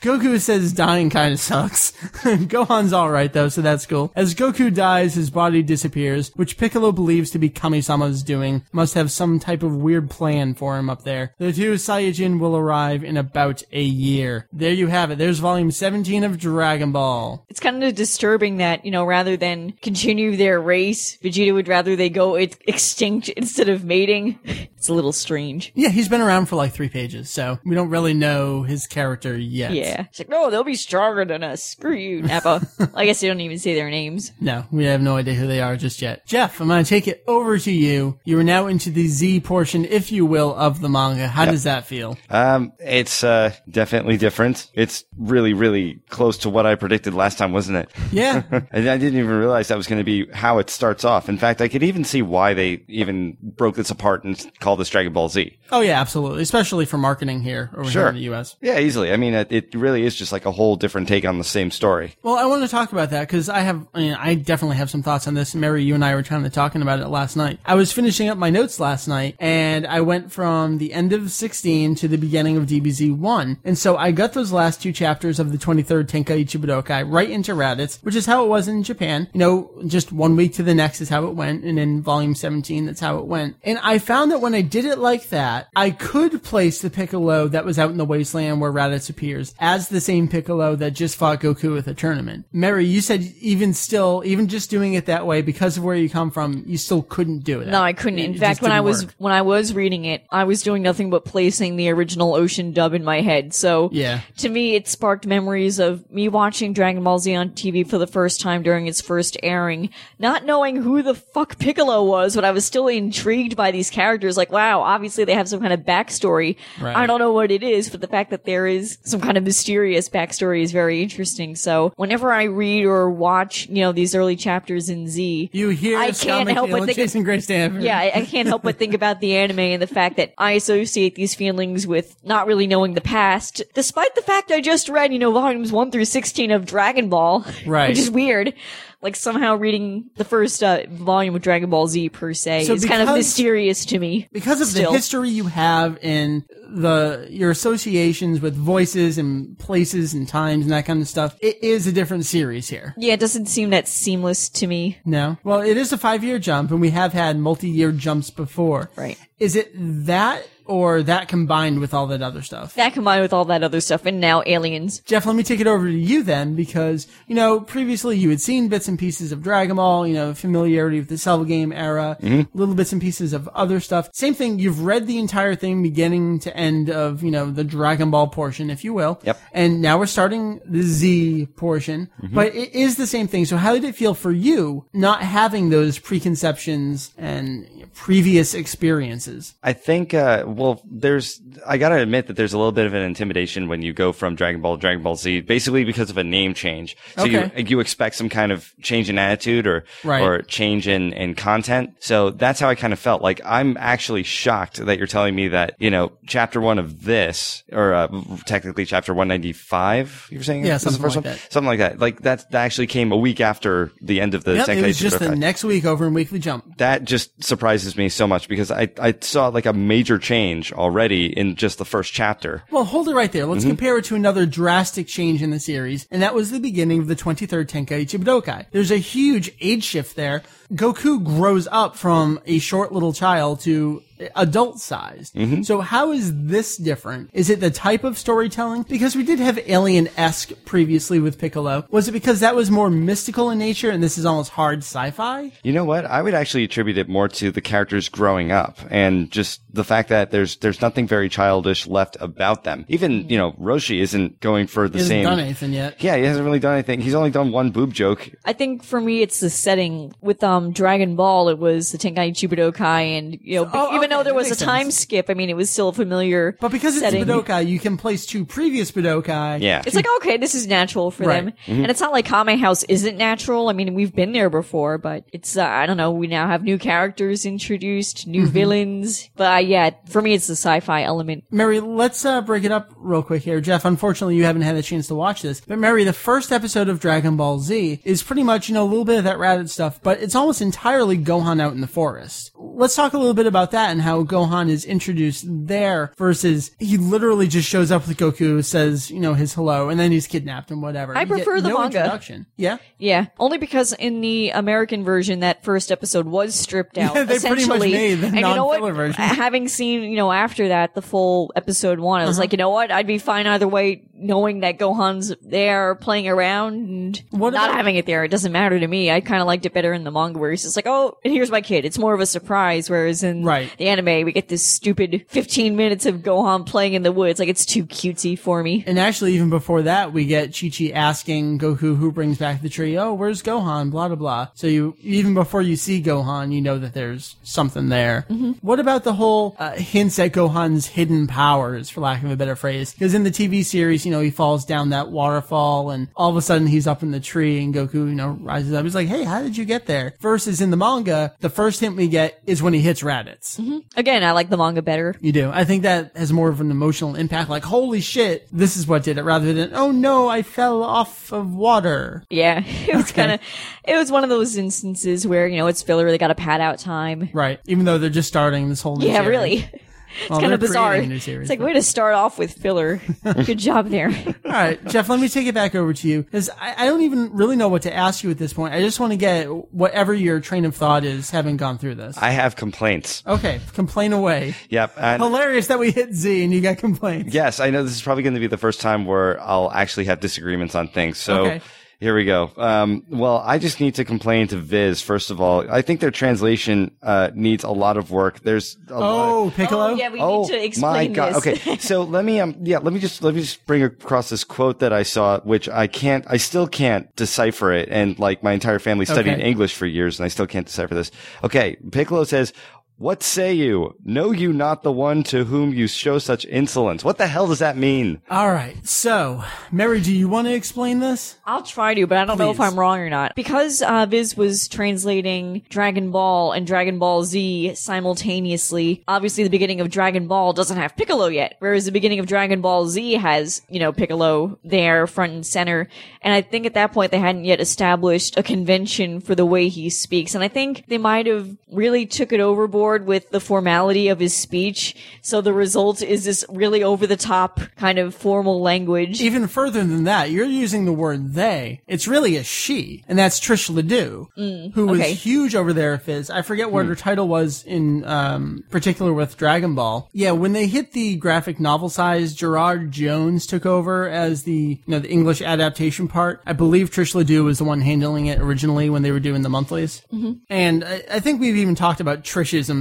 [0.01, 1.91] Goku says dying kind of sucks.
[2.23, 4.13] Gohan's alright though, so that's cool.
[4.15, 8.65] As Goku dies, his body disappears, which Piccolo believes to be Kami-sama's doing.
[8.73, 11.35] Must have some type of weird plan for him up there.
[11.39, 14.47] The two Saiyajin will arrive in about a year.
[14.53, 15.19] There you have it.
[15.19, 17.45] There's volume 17 of Dragon Ball.
[17.49, 21.97] It's kind of disturbing that, you know, rather than continue their race, Vegeta would rather
[21.97, 24.39] they go extinct instead of mating.
[24.79, 25.73] It's a little strange.
[25.75, 29.37] Yeah, he's been around for like three pages, so we don't really know his character
[29.37, 29.73] yet.
[29.73, 29.88] Yeah.
[30.09, 31.62] It's like, no, they'll be stronger than us.
[31.62, 32.66] Screw you, Nappa.
[32.94, 34.33] I guess they don't even say their names.
[34.40, 36.27] No, we have no idea who they are just yet.
[36.27, 38.18] Jeff, I'm going to take it over to you.
[38.24, 41.29] You are now into the Z portion, if you will, of the manga.
[41.29, 42.16] How does that feel?
[42.31, 44.70] Um, it's uh, definitely different.
[44.74, 47.90] It's really, really close to what I predicted last time, wasn't it?
[48.12, 48.42] Yeah.
[48.70, 51.29] And I didn't even realize that was going to be how it starts off.
[51.29, 54.88] In fact, I could even see why they even broke this apart and called this
[54.90, 55.57] Dragon Ball Z.
[55.72, 56.42] oh, yeah, absolutely.
[56.42, 58.09] Especially for marketing here over here Sure.
[58.11, 58.57] in the U.S.
[58.61, 59.12] Yeah, easily.
[59.12, 61.71] I mean, it, it really is just like a whole different take on the same
[61.71, 62.14] story.
[62.23, 64.91] Well, I want to talk about that because I have, I, mean, I definitely have
[64.91, 65.55] some thoughts on this.
[65.55, 67.61] Meri, you and I were kind of talking about it last night.
[67.64, 71.31] I was finishing up my notes last night and I went from the end of
[71.31, 73.59] 16 to the beginning of DBZ 1.
[73.64, 77.53] And so I got those last two chapters of the 23rd Tenkaichi Budokai right into
[77.53, 79.29] Raditz, which is how it was in Japan.
[79.33, 81.64] You know, just one week to the next is how it went.
[81.64, 83.57] And in volume 17, that's how it went.
[83.62, 87.49] And I found that when I did it like that, I could place the Piccolo
[87.49, 91.16] that was out in the wasteland where Raditz appears as the same Piccolo that just
[91.16, 92.46] fought Goku at the tournament.
[92.52, 96.09] Meri, you said even still, even just doing it that way because of where you
[96.09, 97.68] come from, you still couldn't do it.
[97.68, 98.18] No, I couldn't.
[98.18, 99.14] In just fact, when I was work.
[99.18, 102.94] when I was reading it, I was doing nothing but placing the original Ocean dub
[102.94, 103.52] in my head.
[103.54, 104.20] So Yeah.
[104.38, 108.07] to me, it sparked memories of me watching Dragon Ball Z on TV for the
[108.07, 112.50] first time during its first airing, not knowing who the fuck Piccolo was, but I
[112.52, 114.37] was still intrigued by these characters.
[114.37, 116.57] Like, wow, obviously they have some kind of backstory.
[116.81, 116.96] Right.
[116.96, 119.44] I don't know what it is, but the fact that there is some kind of
[119.59, 121.57] mysterious backstory is very interesting.
[121.57, 125.99] So whenever I read or watch, you know, these early chapters in Z, You hear
[125.99, 127.83] I Scott can't help but think- Jason Gray Stanford.
[127.83, 130.53] yeah, I, I can't help but think about the anime and the fact that I
[130.53, 135.12] associate these feelings with not really knowing the past, despite the fact I just read,
[135.12, 137.44] you know, volumes 1 through 16 of Dragon Ball.
[137.66, 137.88] Right.
[137.90, 138.55] Which is weird.
[139.01, 142.85] Like somehow reading the first uh, volume of Dragon Ball Z per se So is
[142.85, 144.29] kind of mysterious to me.
[144.33, 144.91] because of Still.
[144.91, 150.73] the history you have in the your associations with voices and places and times and
[150.73, 152.95] that kind of stuff, it is a different series here.
[152.99, 154.99] Yeah, it doesn't seem that seamless to me.
[155.05, 155.39] No.
[155.45, 158.91] Well, it is a five year jump, and we have had multi year jumps before.
[158.97, 159.17] Right.
[159.39, 159.71] Is it
[160.07, 162.74] that or that combined with all that other stuff?
[162.74, 165.00] That combined with all that other stuff, and now aliens.
[165.00, 168.40] Jeff, let me take it over to you then, because, you know, previously you had
[168.40, 172.16] seen bits and pieces of Dragon Ball, you know, familiarity with the cell game era,
[172.54, 174.11] little bits and pieces of other stuff.
[174.12, 178.11] Same thing, you've read the entire thing beginning to end of, you know, the Dragon
[178.11, 179.20] Ball portion, if you will.
[179.24, 179.40] Yep.
[179.52, 183.46] And now we're starting the Z portion, but it is the same thing.
[183.46, 189.54] So how did it feel for you not having those preconceptions and previous experiences?
[189.62, 193.03] I think, uh, well, there's, I gotta admit that there's a little bit of an
[193.03, 196.25] intimidation when you go from Dragon Ball to Dragon Ball Z, basically because of a
[196.25, 196.97] name change.
[197.16, 197.51] So Okay.
[197.57, 200.23] you, you expect some kind of change in attitude or, Right.
[200.23, 201.94] or change in, in content.
[202.01, 203.23] So that's how I kind of felt.
[203.23, 207.62] Like, I'm actually shocked that you're telling me that, you know, chapter one of this,
[207.73, 208.09] or, uh,
[208.47, 210.64] technically chapter 195, you were saying?
[210.64, 211.35] Yeah, This is the something like one?
[211.35, 211.53] that.
[211.53, 211.99] Something like that.
[211.99, 214.99] Like, that, that actually came a week after the end of the Yep, it was
[214.99, 216.79] just the next week over in Weekly Jump.
[216.79, 221.27] that just surprises me so much because I, I saw like a major change already
[221.27, 222.63] in just the first chapter.
[222.71, 223.43] Well, hold it right there.
[223.43, 223.53] Mm-hmm.
[223.53, 227.01] Let's compare it to another drastic change in the series, and that was the beginning
[227.01, 228.67] of the 23rd Tenkaichi Budokai.
[228.71, 230.43] There's a huge age shift there.
[230.72, 234.02] Goku grows up from a short little child to
[234.35, 235.33] adult sized.
[235.35, 235.62] Mm-hmm.
[235.62, 237.31] So how is this different?
[237.33, 238.83] Is it the type of storytelling?
[238.83, 241.87] Because we did have alien-esque previously with Piccolo.
[241.90, 245.52] Was it because that was more mystical in nature and this is almost hard sci-fi?
[245.62, 246.04] You know what?
[246.04, 250.09] I would actually attribute it more to the characters growing up and just the fact
[250.09, 252.85] that there's there's nothing very childish left about them.
[252.88, 255.24] Even you know Roshi isn't going for the He hasn't same.
[255.24, 256.02] done anything yet.
[256.02, 257.00] Yeah, he hasn't really done anything.
[257.00, 258.28] He's only done one boob joke.
[258.44, 260.12] I think for me, it's the setting.
[260.20, 264.09] With um Dragon Ball, it was the Tenkaichi Budokai, and you know, Oh, even okay,
[264.09, 264.99] though there was a time sense.
[264.99, 266.57] skip, I mean, it was still a familiar.
[266.61, 267.25] But because it's setting.
[267.25, 269.61] Budokai, you can place two previous Budokai.
[269.61, 269.83] Yeah.
[269.87, 271.44] It's like okay, this is natural for Right.
[271.44, 273.68] them, and it's not like Kame House isn't natural.
[273.68, 276.11] I mean, we've been there before, but it's uh, I don't know.
[276.12, 278.53] We now have new characters introduced, new Mm-hmm.
[278.53, 281.44] villains, but uh, yeah, for me, it's the sci-fi element.
[281.51, 283.61] Meri, let's uh, break it up real quick here.
[283.61, 285.61] Jeff, unfortunately, you haven't had a chance to watch this.
[285.61, 288.88] But Meri, the first episode of Dragon Ball Z is pretty much, you know, a
[288.88, 292.51] little bit of that Raditz stuff, but it's almost entirely Gohan out in the forest.
[292.79, 296.97] Let's talk a little bit about that and how Gohan is introduced there versus he
[296.97, 300.71] literally just shows up with Goku, says, you know, his hello, and then he's kidnapped
[300.71, 301.17] and whatever.
[301.17, 301.99] I You prefer the no manga.
[301.99, 302.47] Introduction.
[302.57, 302.79] Yeah?
[302.99, 307.17] Yeah, only because in the American version, that first episode was stripped out.
[307.17, 307.93] Yeah, they pretty much essentially.
[307.93, 308.81] made the and you know what?
[308.95, 309.21] version.
[309.21, 312.31] Having seen, you know, after that, the full episode one, I Uh-huh.
[312.31, 312.93] was like, you know what?
[312.93, 317.77] I'd be fine either way, knowing that Gohan's there playing around and What not about-
[317.77, 318.23] having it there.
[318.25, 319.11] It doesn't matter to me.
[319.11, 321.33] I kind of liked it better in the manga where he's just like, oh, and
[321.35, 321.85] here's my kid.
[321.85, 323.70] It's more of a surprise, whereas in Right.
[323.78, 327.38] the anime, we get this stupid 15 minutes of Gohan playing in the woods.
[327.40, 328.85] Like, it's too cutesy for me.
[328.87, 332.68] And actually, even before that, we get Chi Chi asking Goku who brings back the
[332.68, 332.96] tree.
[332.98, 333.90] Oh, where's Gohan?
[333.90, 334.48] Blah blah blah.
[334.54, 338.26] So you even before you see Gohan, you know that there's something there.
[338.61, 342.57] What about the whole uh, hints at Gohan's hidden powers, for lack of a better
[342.57, 342.92] phrase?
[342.92, 346.37] Because in the TV series, you know, he falls down that waterfall, and all of
[346.37, 348.85] a sudden he's up in the tree, and Goku, you know, rises up.
[348.85, 351.96] He's like, "Hey, how did you get there?" Versus in the manga, the first hint
[351.96, 353.59] we get is when he hits Raditz.
[353.61, 353.79] Mm-hmm.
[353.97, 355.14] Again, I like the manga better.
[355.21, 355.51] You do.
[355.51, 357.51] I think that has more of an emotional impact.
[357.51, 361.33] Like, holy shit, this is what did it, rather than, oh no, I fell off
[361.33, 362.25] of water.
[362.31, 363.40] Yeah, it was kind of,
[363.85, 366.11] it was one of those instances where you know it's filler.
[366.11, 367.29] They got a pad out time.
[367.33, 367.61] Right.
[367.66, 369.29] Even though they're just starting this whole new Yeah, series.
[369.29, 369.71] really.
[370.20, 371.00] It's Well, kind of bizarre.
[371.02, 373.00] new series, it's like but- way to start off with filler.
[373.44, 374.09] Good job there.
[374.44, 377.02] All right, Jeff, let me take it back over to you because I, I don't
[377.02, 378.74] even really know what to ask you at this point.
[378.74, 382.16] I just want to get whatever your train of thought is having gone through this.
[382.18, 383.22] I have complaints.
[383.26, 384.54] okay, complain away.
[384.70, 384.94] Yep.
[384.98, 387.33] And Hilarious that we hit Z and you got complaints.
[387.35, 390.07] Yes, I know this is probably going to be the first time where I'll actually
[390.07, 391.18] have disagreements on things.
[391.18, 391.61] So Okay.
[392.01, 392.51] Here we go.
[392.57, 395.69] Um, well, I just need to complain to Viz first of all.
[395.71, 398.41] I think their translation uh, needs a lot of work.
[398.41, 399.29] There's a lot.
[399.31, 399.89] Oh, Piccolo.
[399.89, 401.35] Oh, yeah, we Oh need to explain my god!
[401.43, 401.47] this.
[401.47, 404.45] Okay, so let me um yeah let me just let me just bring across this
[404.45, 408.53] quote that I saw, which I can't I still can't decipher it, and like my
[408.53, 409.43] entire family studied Okay.
[409.43, 411.11] English for years, and I still can't decipher this.
[411.43, 412.53] Okay, Piccolo says.
[412.99, 413.95] What say you?
[414.05, 417.05] Know you not the one to whom you show such insolence?
[417.05, 418.21] What the hell does that mean?
[418.29, 418.75] All right.
[418.85, 421.37] So, Meri, do you want to explain this?
[421.47, 423.37] I'll try to, but I don't know if I'm wrong or not.
[423.37, 429.81] Because uh, Viz was translating Dragon Ball and Dragon Ball Z simultaneously, obviously the beginning
[429.81, 433.63] of Dragon Ball doesn't have Piccolo yet, whereas the beginning of Dragon Ball Z has,
[433.69, 435.87] you know, Piccolo there front and center.
[436.21, 439.69] And I think at that point they hadn't yet established a convention for the way
[439.69, 440.35] he speaks.
[440.35, 444.19] And I think they might have really took it overboard board with the formality of
[444.19, 449.21] his speech, so the result is this really over the top kind of formal language.
[449.21, 451.83] Even further than that, you're using the word they.
[451.87, 456.04] It's really a she, and that's Trish Ledoux, who was Mm, huge over there at
[456.04, 456.31] Viz.
[456.31, 460.08] I forget what her title was in um, particular with Dragon Ball.
[460.13, 464.90] Yeah, when they hit the graphic novel size, Gerard Jones took over as the you
[464.90, 466.40] know the English adaptation part.
[466.46, 469.50] I believe Trish Ledoux was the one handling it originally when they were doing the
[469.50, 470.02] monthlies.
[470.13, 470.33] Mm-hmm.
[470.48, 472.25] And I, I think we've even talked about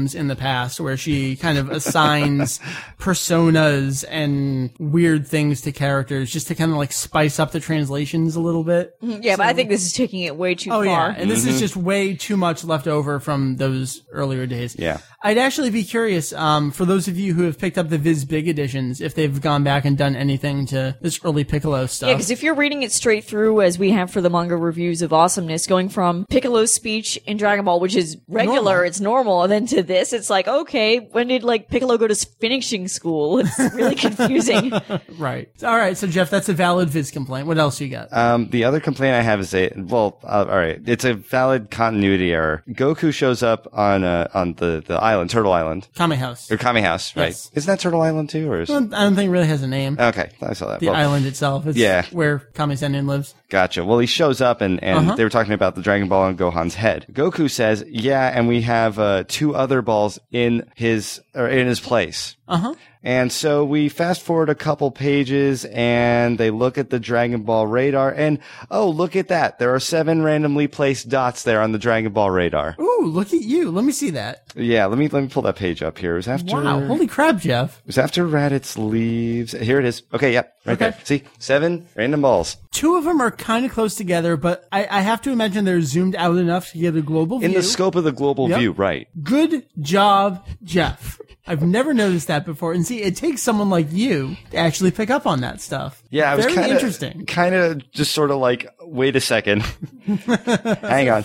[0.05, 2.59] Trishisms in the past, where she kind of assigns
[2.99, 8.35] personas and weird things to characters just to kind of like spice up the translations
[8.35, 8.95] a little bit.
[9.01, 11.09] yeah, but I think this is taking it way too Oh far.
[11.11, 14.75] yeah, and this is just way too much left over from those earlier days.
[14.77, 14.99] Yeah.
[15.23, 18.23] I'd actually be curious, um, for those of you who have picked up the Viz
[18.23, 22.07] Big editions, if they've gone back and done anything to this early Piccolo stuff.
[22.09, 25.01] Yeah, because if you're reading it straight through, as we have for the manga reviews
[25.01, 28.87] of Awesomeness, going from Piccolo's speech in Dragon Ball, which is regular, Normal.
[28.87, 32.15] it's normal, and then to this, it's like, okay, when did like Piccolo go to
[32.15, 33.39] finishing school?
[33.39, 34.71] It's really confusing.
[35.17, 35.49] right.
[35.63, 35.97] All right.
[35.97, 37.47] So Jeff, that's a valid Viz complaint.
[37.47, 38.11] What else you got?
[38.13, 41.71] Um, the other complaint I have is a well, uh, all right, it's a valid
[41.71, 42.63] continuity error.
[42.69, 46.51] Goku shows up on uh, on the the island, Turtle Island, Kame House.
[46.51, 47.27] or Kame House, right?
[47.27, 47.49] Yes.
[47.53, 49.63] Isn't that Turtle Island too, or is I don't I don't think it really has
[49.63, 49.97] a name.
[49.99, 50.29] okay?
[50.41, 50.79] I saw that.
[50.79, 51.65] the Well, island itself.
[51.67, 52.05] is Yeah.
[52.11, 53.33] where Kame Sennin lives.
[53.49, 53.85] Gotcha.
[53.85, 55.15] Well, he shows up and, and Uh-huh.
[55.15, 57.05] they were talking about the Dragon Ball on Gohan's head.
[57.11, 61.79] Goku says, yeah, and we have, uh, two other balls in his, or in his
[61.79, 62.35] place.
[62.47, 62.73] Uh huh.
[63.07, 67.65] And so we fast forward a couple pages and they look at the Dragon Ball
[67.65, 68.37] radar and,
[68.69, 69.59] oh, look at that.
[69.59, 72.75] There are seven randomly placed dots there on the Dragon Ball radar.
[72.77, 73.71] Ooh, look at you.
[73.71, 74.43] Let me see that.
[74.57, 76.15] Yeah, let me, let me pull that page up here.
[76.15, 76.85] It was after, Wow.
[76.85, 77.79] Holy crap, Jeff.
[77.79, 79.53] it was after Raditz leaves.
[79.53, 80.03] Here it is.
[80.13, 80.33] Okay.
[80.33, 80.53] Yep.
[80.65, 80.89] Right Okay.
[80.89, 80.99] there.
[81.05, 81.23] See?
[81.39, 82.57] Seven random balls.
[82.71, 85.79] Two of them are kind of close together, but I, I have to imagine they're
[85.81, 87.45] zoomed out enough to get a global view.
[87.45, 87.61] In view.
[87.61, 88.59] the scope of the global Yep.
[88.59, 89.07] view, right.
[89.23, 91.21] Good job, Jeff.
[91.49, 92.73] I've never noticed that before.
[92.73, 96.01] And see, it takes someone like you to actually pick up on that stuff.
[96.09, 97.25] Yeah, I was very kinda, interesting.
[97.25, 99.61] Kind of just sort of like, wait a second.
[100.05, 101.23] Hang on.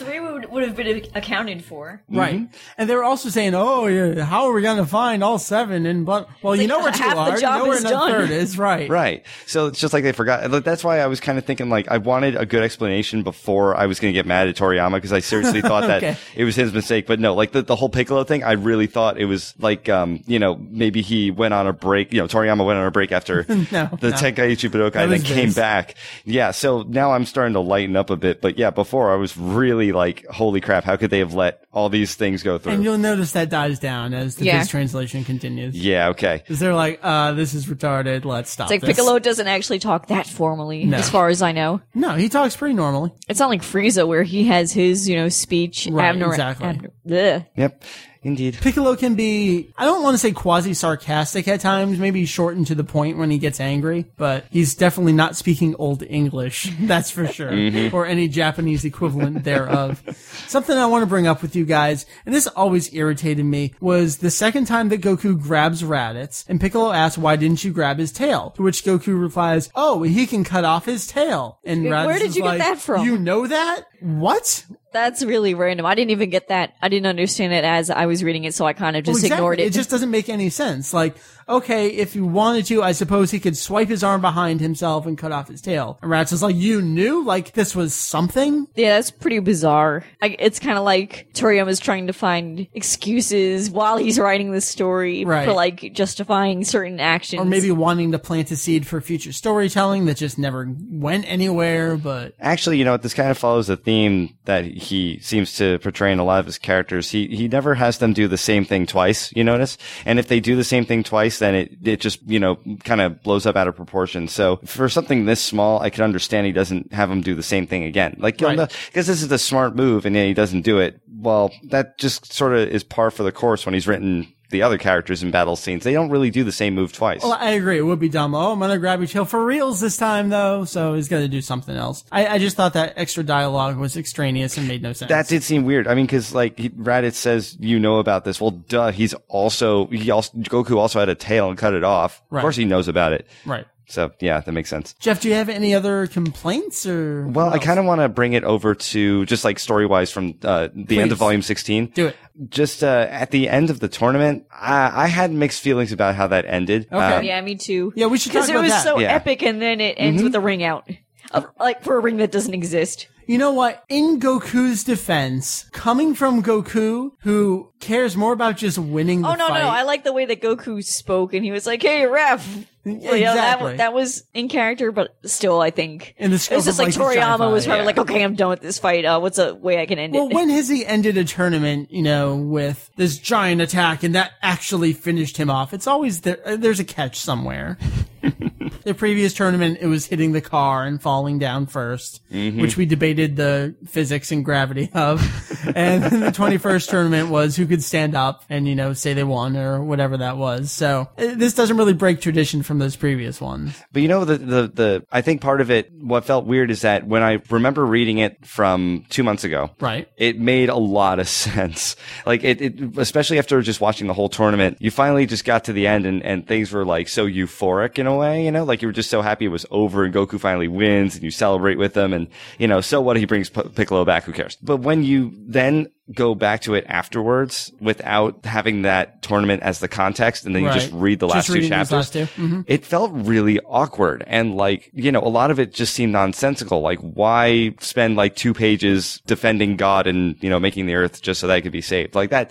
[0.52, 2.02] Three would, would have been accounted for.
[2.08, 2.34] Right.
[2.34, 2.54] Mm-hmm.
[2.78, 5.86] And they were also saying, oh, yeah, how are we going to find all seven?
[5.86, 7.36] And, but, well, you know where two half the are.
[7.36, 8.58] You know where is another third is.
[8.58, 8.88] Right.
[8.88, 9.24] Right.
[9.46, 10.50] So it's just like they forgot.
[10.64, 13.86] That's why I was kind of thinking like I wanted a good explanation before I
[13.86, 16.16] was going to get mad at Toriyama because I seriously thought that Okay.
[16.34, 17.06] it was his mistake.
[17.06, 20.22] But no, like the, the whole Piccolo thing, I really thought it was like, um,
[20.26, 23.12] you know, maybe he went on a break, you know, Toriyama went on a break
[23.12, 24.16] after No, the no.
[24.16, 25.94] Tenkaichi Budokai That and then came back.
[26.24, 26.50] Yeah.
[26.50, 28.40] So now I'm starting to lighten up a bit.
[28.40, 31.88] But yeah, before I was really like, holy crap, how could they have let all
[31.88, 32.72] these things go through?
[32.72, 34.58] And you'll notice that dies down as the Yeah.
[34.58, 35.74] Viz translation continues.
[35.74, 36.08] yeah.
[36.08, 36.38] Okay.
[36.38, 38.24] Because they're like, uh, this is retarded.
[38.24, 38.96] Let's stop It's like this.
[38.96, 40.98] Piccolo doesn't actually talk that formally, No.
[40.98, 41.80] as far as I know.
[41.94, 43.12] No, he talks pretty normally.
[43.28, 45.88] It's not like Frieza where he has his, you know, speech.
[45.90, 46.66] Right, abnor- exactly.
[46.68, 47.46] abnor- Bleh.
[47.56, 47.82] Yep.
[48.24, 48.58] Indeed.
[48.60, 52.76] Piccolo can be, I don't want to say quasi sarcastic at times, maybe shortened to
[52.76, 57.26] the point when he gets angry, but he's definitely not speaking Old English, that's for
[57.26, 57.94] sure, mm-hmm.
[57.94, 60.00] or any Japanese equivalent thereof.
[60.46, 64.18] Something I want to bring up with you guys, and this always irritated me, was
[64.18, 68.12] the second time that Goku grabs Raditz, and Piccolo asks, why didn't you grab his
[68.12, 68.50] tail?
[68.52, 71.58] To which Goku replies, oh, he can cut off his tail.
[71.64, 73.04] And Where Raditz did is you get that from?
[73.04, 73.86] You know that?
[74.00, 74.64] What?
[74.92, 75.86] That's really random.
[75.86, 76.74] I didn't even get that.
[76.82, 79.24] I didn't understand it as I was reading it, so I kind of just Well,
[79.24, 79.36] exactly.
[79.36, 79.66] ignored it.
[79.66, 80.92] It just doesn't make any sense.
[80.92, 81.16] Like,
[81.48, 85.16] okay, if you wanted to, I suppose he could swipe his arm behind himself and
[85.18, 85.98] cut off his tail.
[86.02, 87.24] And Raditz is like, you knew?
[87.24, 88.66] Like, this was something?
[88.74, 90.04] yeah, that's pretty bizarre.
[90.20, 95.24] I, it's kind of like Toriyama's trying to find excuses while he's writing the story
[95.24, 95.44] Right.
[95.46, 97.40] for like justifying certain actions.
[97.40, 101.96] Or maybe wanting to plant a seed for future storytelling that just never went anywhere,
[101.96, 103.02] but Actually, you know what?
[103.02, 106.46] This kind of follows a theme that he seems to portray in a lot of
[106.46, 107.10] his characters.
[107.10, 109.32] He he never has them do the same thing twice.
[109.34, 112.38] You notice, and if they do the same thing twice, then it it just you
[112.40, 114.28] know kind of blows up out of proportion.
[114.28, 117.66] So for something this small, I can understand he doesn't have him do the same
[117.66, 118.16] thing again.
[118.18, 118.56] Like Right.
[118.86, 121.00] because this is a smart move, and he doesn't do it.
[121.14, 124.78] Well, that just sort of is par for the course when he's written the other
[124.78, 125.82] characters in battle scenes.
[125.82, 127.22] They don't really do the same move twice.
[127.22, 127.78] Well, I agree.
[127.78, 128.34] It would be dumb.
[128.34, 130.64] Oh, I'm gonna grab your tail for reals this time, though.
[130.64, 132.04] So he's gonna do something else.
[132.12, 135.08] I, I just thought that extra dialogue was extraneous and made no sense.
[135.08, 135.88] That did seem weird.
[135.88, 138.40] I mean, because like Raditz says, you know about this.
[138.40, 138.92] Well, duh.
[138.92, 142.22] He's also he also Goku also had a tail and cut it off.
[142.30, 142.40] Right.
[142.40, 143.26] Of course, he knows about it.
[143.44, 143.66] right.
[143.88, 144.94] So yeah, that makes sense.
[145.00, 147.26] Jeff, do you have any other complaints or?
[147.28, 150.34] Well, I kind of want to bring it over to just like story wise from
[150.42, 151.86] uh, the end of volume sixteen.
[151.86, 152.16] Do it.
[152.48, 156.26] Just uh, at the end of the tournament, I, I had mixed feelings about how
[156.28, 156.86] that ended.
[156.90, 157.16] Okay.
[157.16, 157.92] Um, yeah, me too.
[157.96, 158.84] Yeah, we should because it was that.
[158.84, 159.12] so Yeah.
[159.12, 160.88] epic, and then it ends with a ring out.
[161.30, 163.08] Uh, like for a ring that doesn't exist.
[163.26, 163.84] You know what?
[163.88, 169.48] In Goku's defense, coming from Goku, who cares more about just winning the Oh no,
[169.48, 169.60] fight.
[169.60, 173.16] no, I like the way that Goku spoke, and he was like, "Hey, ref." Well,
[173.16, 176.80] know, that, that was in character, but still, I think In the it was just
[176.80, 177.86] like like, the giant Toriyama was probably yeah.
[177.86, 179.04] like, "Okay, I'm done with this fight.
[179.04, 181.22] Uh, what's a way I can end Well, it?" Well, when has he ended a
[181.22, 185.72] tournament, you know, with this giant attack and that actually finished him off?
[185.72, 187.78] It's always there, uh, there's a catch somewhere.
[188.84, 192.60] the previous tournament, it was hitting the car and falling down 1st Mm-hmm.
[192.62, 195.20] which we debated the physics and gravity of.
[195.76, 199.56] and the 21st tournament was who could stand up and, you know, say they won
[199.56, 200.70] or whatever that was.
[200.72, 203.78] So uh, this doesn't really break tradition from those previous ones.
[203.92, 206.80] But you know, the, the, the, I think part of it, what felt weird is
[206.82, 210.08] that when I remember reading it from two months ago, Right.
[210.16, 211.96] it made a lot of sense.
[212.24, 215.72] Like it, it, especially after just watching the whole tournament, you finally just got to
[215.74, 218.82] the end and, and things were like so euphoric in a way, you know, like
[218.82, 221.78] you were just so happy it was over and Goku finally wins and you celebrate
[221.78, 222.12] with them.
[222.12, 224.56] and, you know, so what he brings P- Piccolo back, who cares?
[224.62, 229.88] But when you then go back to it afterwards without having that tournament as the
[229.88, 232.26] context and then you just read the Just last two chapters, last two.
[232.42, 232.64] Mhm.
[232.66, 236.80] it felt really awkward and like you know a lot of it just seemed nonsensical
[236.82, 241.40] like why spend like two pages defending god and you know making the earth just
[241.40, 242.50] so that it could be saved like that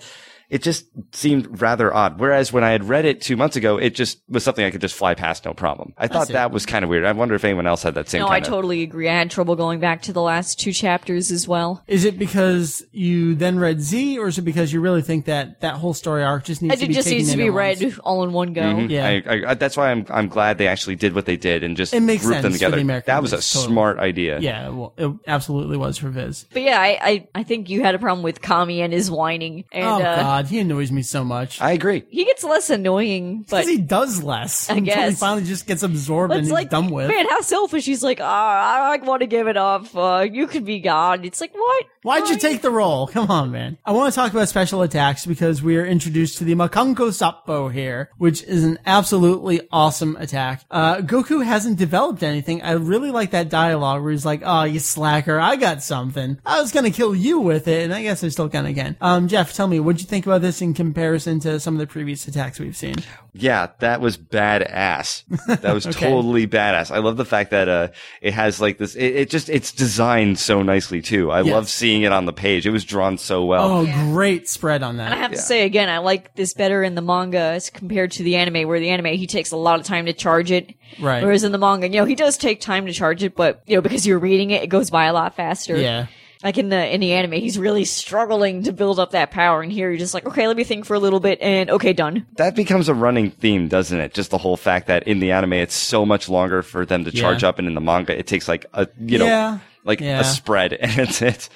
[0.52, 3.94] it just seemed rather odd whereas when i had read it two months ago it
[3.94, 6.34] just was something i could just fly past no problem i thought see.
[6.34, 8.34] that was kind of weird i wonder if anyone else had that same no, I
[8.40, 9.08] kind of totally agree.
[9.08, 11.82] I had trouble going back to the last two chapters as well.
[11.88, 15.60] Is it because you then read Z, or is it because you really think that
[15.60, 17.52] that whole story arc just needs It to be just taken needs to be at
[17.52, 17.80] once?
[17.82, 18.62] read all in one go.
[18.62, 18.90] Mhm.
[18.90, 19.06] Yeah.
[19.08, 21.94] I, I, that's why I'm I'm glad they actually did what they did and just
[21.94, 23.00] It makes grouped them sense for together.
[23.00, 23.72] the that was a totally.
[23.72, 24.38] smart idea.
[24.40, 26.46] Yeah, well, it absolutely was for Viz.
[26.52, 29.64] But yeah, I, I I think you had a problem with Kami and his whining,
[29.72, 31.60] and oh uh, God, he annoys me so much.
[31.60, 32.04] I agree.
[32.10, 33.42] he gets less annoying.
[33.48, 34.68] But Because he does less.
[34.70, 35.18] I until he guess.
[35.20, 37.08] finally just gets absorbed But and it's he's like, done with.
[37.08, 37.84] man, how selfish.
[37.84, 39.94] He's like, ah, I want to give it up.
[39.94, 41.24] Uh, you could be gone.
[41.24, 41.84] It's like, what?
[42.02, 43.06] Why'd you take the role?
[43.06, 43.78] Come on, man.
[43.84, 47.68] I want to talk about special attacks because we are introduced to the Makanko Sappo
[47.72, 50.64] here, which is an absolutely awesome attack.
[50.70, 52.62] Uh, Goku hasn't developed anything.
[52.62, 56.38] I really like that dialogue where he's like, oh, you slacker, I got something.
[56.46, 58.96] I was gonna kill you with it, and I guess I still can again.
[59.00, 61.86] Um, Jeff, tell me, what'd you think about this in comparison to some of the
[61.86, 62.96] previous attacks we've seen?
[63.34, 65.24] Yeah, that was badass.
[65.60, 66.10] That was Okay.
[66.10, 66.90] totally badass.
[66.90, 67.88] I love the fact that uh
[68.20, 71.30] it has like this it, it just it's designed so nicely too.
[71.30, 71.52] I Yes.
[71.52, 72.66] love seeing it on the page.
[72.66, 73.70] It was drawn so well.
[73.70, 75.18] Oh, great spread on And I that.
[75.18, 78.36] have to say again, I like this better in the manga as compared to the
[78.36, 81.22] anime, where the anime he takes a lot of time to charge it, Right.
[81.22, 83.76] Whereas in the manga, you know, he does take time to charge it, but you
[83.76, 85.76] know, because you're reading it, it goes by a lot faster.
[85.76, 86.06] Yeah.
[86.42, 89.70] Like in the in the anime, he's really struggling to build up that power, and
[89.70, 92.26] here you're just like, okay, let me think for a little bit, and okay, done.
[92.36, 94.12] That becomes a running theme, doesn't it?
[94.14, 97.10] Just the whole fact that in the anime it's so much longer for them to
[97.12, 97.48] charge Yeah.
[97.50, 99.58] up and in the manga it takes like a you know Yeah.
[99.84, 100.20] Like Yeah.
[100.20, 101.48] a spread and it's it.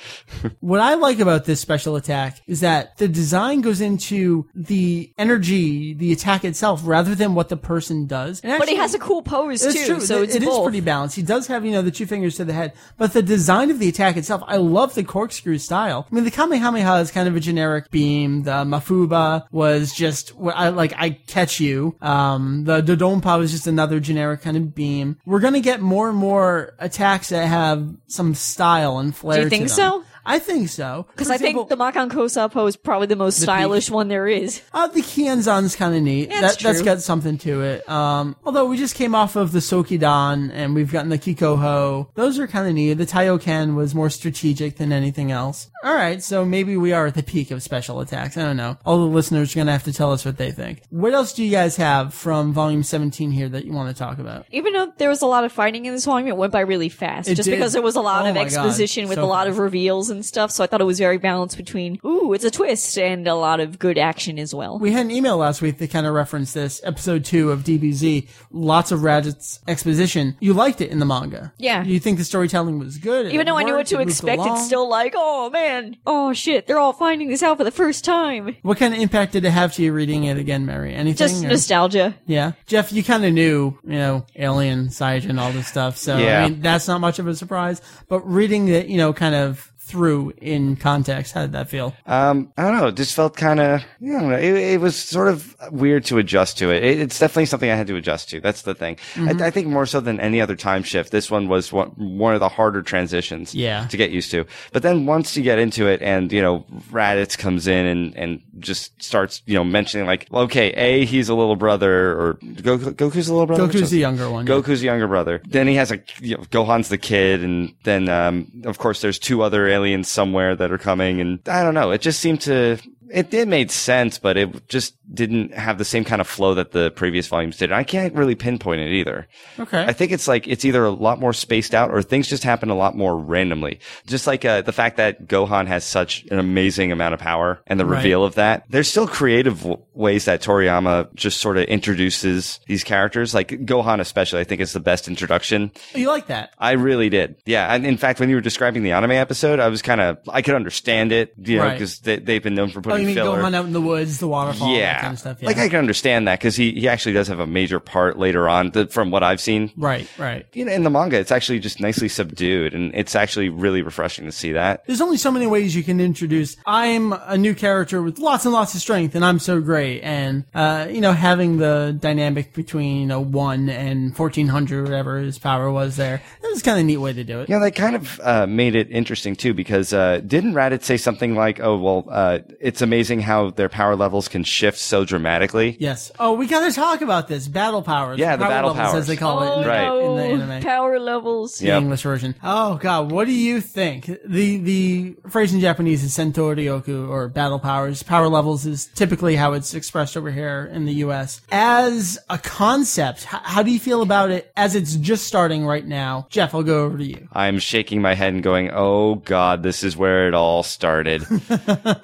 [0.60, 5.94] What I like about this special attack is that the design goes into the energy,
[5.94, 8.40] the attack itself, rather than what the person does.
[8.42, 10.00] And But he has a cool pose It's too, true.
[10.00, 11.16] so It- it's it is pretty balanced.
[11.16, 13.78] He does have, you know, the two fingers to the head, but the design of
[13.78, 16.06] the attack itself, I love the corkscrew style.
[16.10, 18.42] I mean, the Kamehameha is kind of a generic beam.
[18.42, 20.92] The Mafuba was just what I like.
[20.96, 21.96] I catch you.
[22.02, 25.16] Um, the Dodonpa was just another generic kind of beam.
[25.26, 29.38] We're gonna get more and more attacks that have some style and flair.
[29.38, 30.02] Do you think so?
[30.28, 31.06] I think so.
[31.12, 34.60] Because I think the Makanko Sappo is probably the most stylish one there is.
[34.74, 36.30] uh, the Kienzan's kind of neat.
[36.30, 36.84] That's that, that's true.
[36.84, 37.88] got something to it.
[37.88, 42.08] Um, although we just came off of the Sokidan and we've gotten the Kikoho.
[42.14, 42.94] Those are kind of neat.
[42.94, 45.70] The Taiyoken was more strategic than anything else.
[45.84, 48.36] All right, so maybe we are at the peak of special attacks.
[48.36, 48.76] I don't know.
[48.84, 50.82] All the listeners are going to have to tell us what they think.
[50.90, 54.18] What else do you guys have from volume 17 here that you want to talk
[54.18, 54.46] about?
[54.50, 56.88] Even though there was a lot of fighting in this volume, it went by really
[56.88, 57.28] fast.
[57.28, 57.56] It just did.
[57.56, 58.46] because there was a lot Oh of my God.
[58.46, 59.50] exposition with So a lot fast.
[59.50, 60.50] of reveals and stuff.
[60.50, 63.60] So I thought it was very balanced between, ooh, it's a twist, and a lot
[63.60, 64.78] of good action as well.
[64.78, 68.26] We had an email last week that kind of referenced this, episode two of DBZ.
[68.52, 70.36] Lots of Raditz exposition.
[70.40, 71.52] You liked it in the manga.
[71.58, 71.82] Yeah.
[71.84, 73.26] You think the storytelling was good?
[73.26, 74.56] Even It though I knew what to it expect, along?
[74.56, 78.04] it's still like, oh man, oh shit, they're all finding this out for the first
[78.04, 78.56] time.
[78.62, 80.94] What kind of impact did it have to you reading it again, Meri?
[80.94, 81.16] Anything?
[81.16, 82.14] Just or- nostalgia.
[82.26, 82.52] yeah.
[82.66, 85.96] Jeff, you kind of knew, you know, Alien, Saiyajin, all this stuff.
[85.96, 86.44] So, Yeah.
[86.44, 87.80] I mean, that's not much of a surprise.
[88.08, 91.32] But reading it, you know, kind of through in context.
[91.32, 91.94] How did that feel?
[92.06, 92.86] Um, I don't know.
[92.88, 94.36] It just felt kind of, don't know.
[94.36, 96.82] It, it was sort of weird to adjust to it.
[96.84, 96.98] it.
[97.00, 98.40] It's definitely something I had to adjust to.
[98.40, 98.96] That's the thing.
[99.14, 99.40] Mm-hmm.
[99.42, 102.34] I, I think more so than any other time shift, this one was one, one
[102.34, 103.86] of the harder transitions Yeah.
[103.86, 104.44] to get used to.
[104.72, 108.42] But then once you get into it and, you know, Raditz comes in and, and
[108.58, 113.28] just starts, you know, mentioning like, okay, A, he's a little brother or Goku, Goku's
[113.28, 113.68] a little brother.
[113.68, 114.46] Goku's the younger one.
[114.46, 114.52] yeah.
[114.54, 115.40] Goku's the younger brother.
[115.46, 119.18] Then he has a you know, Gohan's the kid, and then um, of course there's
[119.18, 121.90] two other aliens somewhere that are coming, and I don't know.
[121.92, 122.78] It just seemed to.
[123.12, 126.72] It did made sense, but it just didn't have the same kind of flow that
[126.72, 127.70] the previous volumes did.
[127.72, 129.28] I can't really pinpoint it either.
[129.58, 129.82] Okay.
[129.84, 132.68] I think it's like it's either a lot more spaced out or things just happen
[132.70, 133.78] a lot more randomly.
[134.06, 137.78] Just like uh, the fact that Gohan has such an amazing amount of power and
[137.78, 137.98] the Right.
[137.98, 138.64] reveal of that.
[138.68, 143.34] There's still creative w- ways that Toriyama just sort of introduces these characters.
[143.34, 145.70] Like Gohan, especially, I think is the best introduction.
[145.94, 146.50] you like that?
[146.58, 147.36] I really did.
[147.46, 147.72] Yeah.
[147.72, 150.42] And in fact, when you were describing the anime episode, I was kind of, I
[150.42, 151.72] could understand it, you know, Right.
[151.74, 153.42] because they, they've been known for Oh, you mean filler.
[153.42, 155.00] Gohan out in the woods, the waterfall, yeah.
[155.00, 155.38] kind of stuff.
[155.40, 155.48] Yeah.
[155.48, 158.48] Like I can understand that because he, he actually does have a major part later
[158.48, 159.72] on from what I've seen.
[159.76, 160.46] right, right.
[160.52, 164.24] You know, in the manga, it's actually just nicely subdued and it's actually really refreshing
[164.26, 164.84] to see that.
[164.86, 166.56] There's only so many ways you can introduce.
[166.66, 170.02] I'm a new character with lots and lots of strength, and I'm so great.
[170.02, 175.38] And uh, you know, having the dynamic between you know one and 1400, whatever his
[175.38, 177.48] power was there, that was kind of a neat way to do it.
[177.48, 181.34] Yeah, they kind of uh, made it interesting too, because uh, didn't Raditz say something
[181.34, 186.10] like, "Oh, well, uh, it's amazing how their power levels can shift so dramatically." Yes.
[186.18, 188.18] Oh, we gotta talk about this battle powers.
[188.18, 189.00] Yeah, the power battle levels, powers.
[189.02, 189.84] as they call Oh it in, Right.
[189.84, 190.62] no, in the oh, anime.
[190.62, 191.58] power levels.
[191.58, 191.82] the Yep.
[191.82, 192.34] English version.
[192.42, 194.06] Oh god, what do you think?
[194.24, 198.02] The the phrase in Japanese is Sento Ryoku or battle powers.
[198.02, 201.40] Power levels is typically how it's expressed over here in the US.
[201.50, 205.86] As a concept, h- how do you feel about it as it's just starting right
[205.86, 206.26] now?
[206.30, 207.28] Jeff, I'll go over to you.
[207.32, 211.24] I'm shaking my head and going, "Oh God, this is where it all started."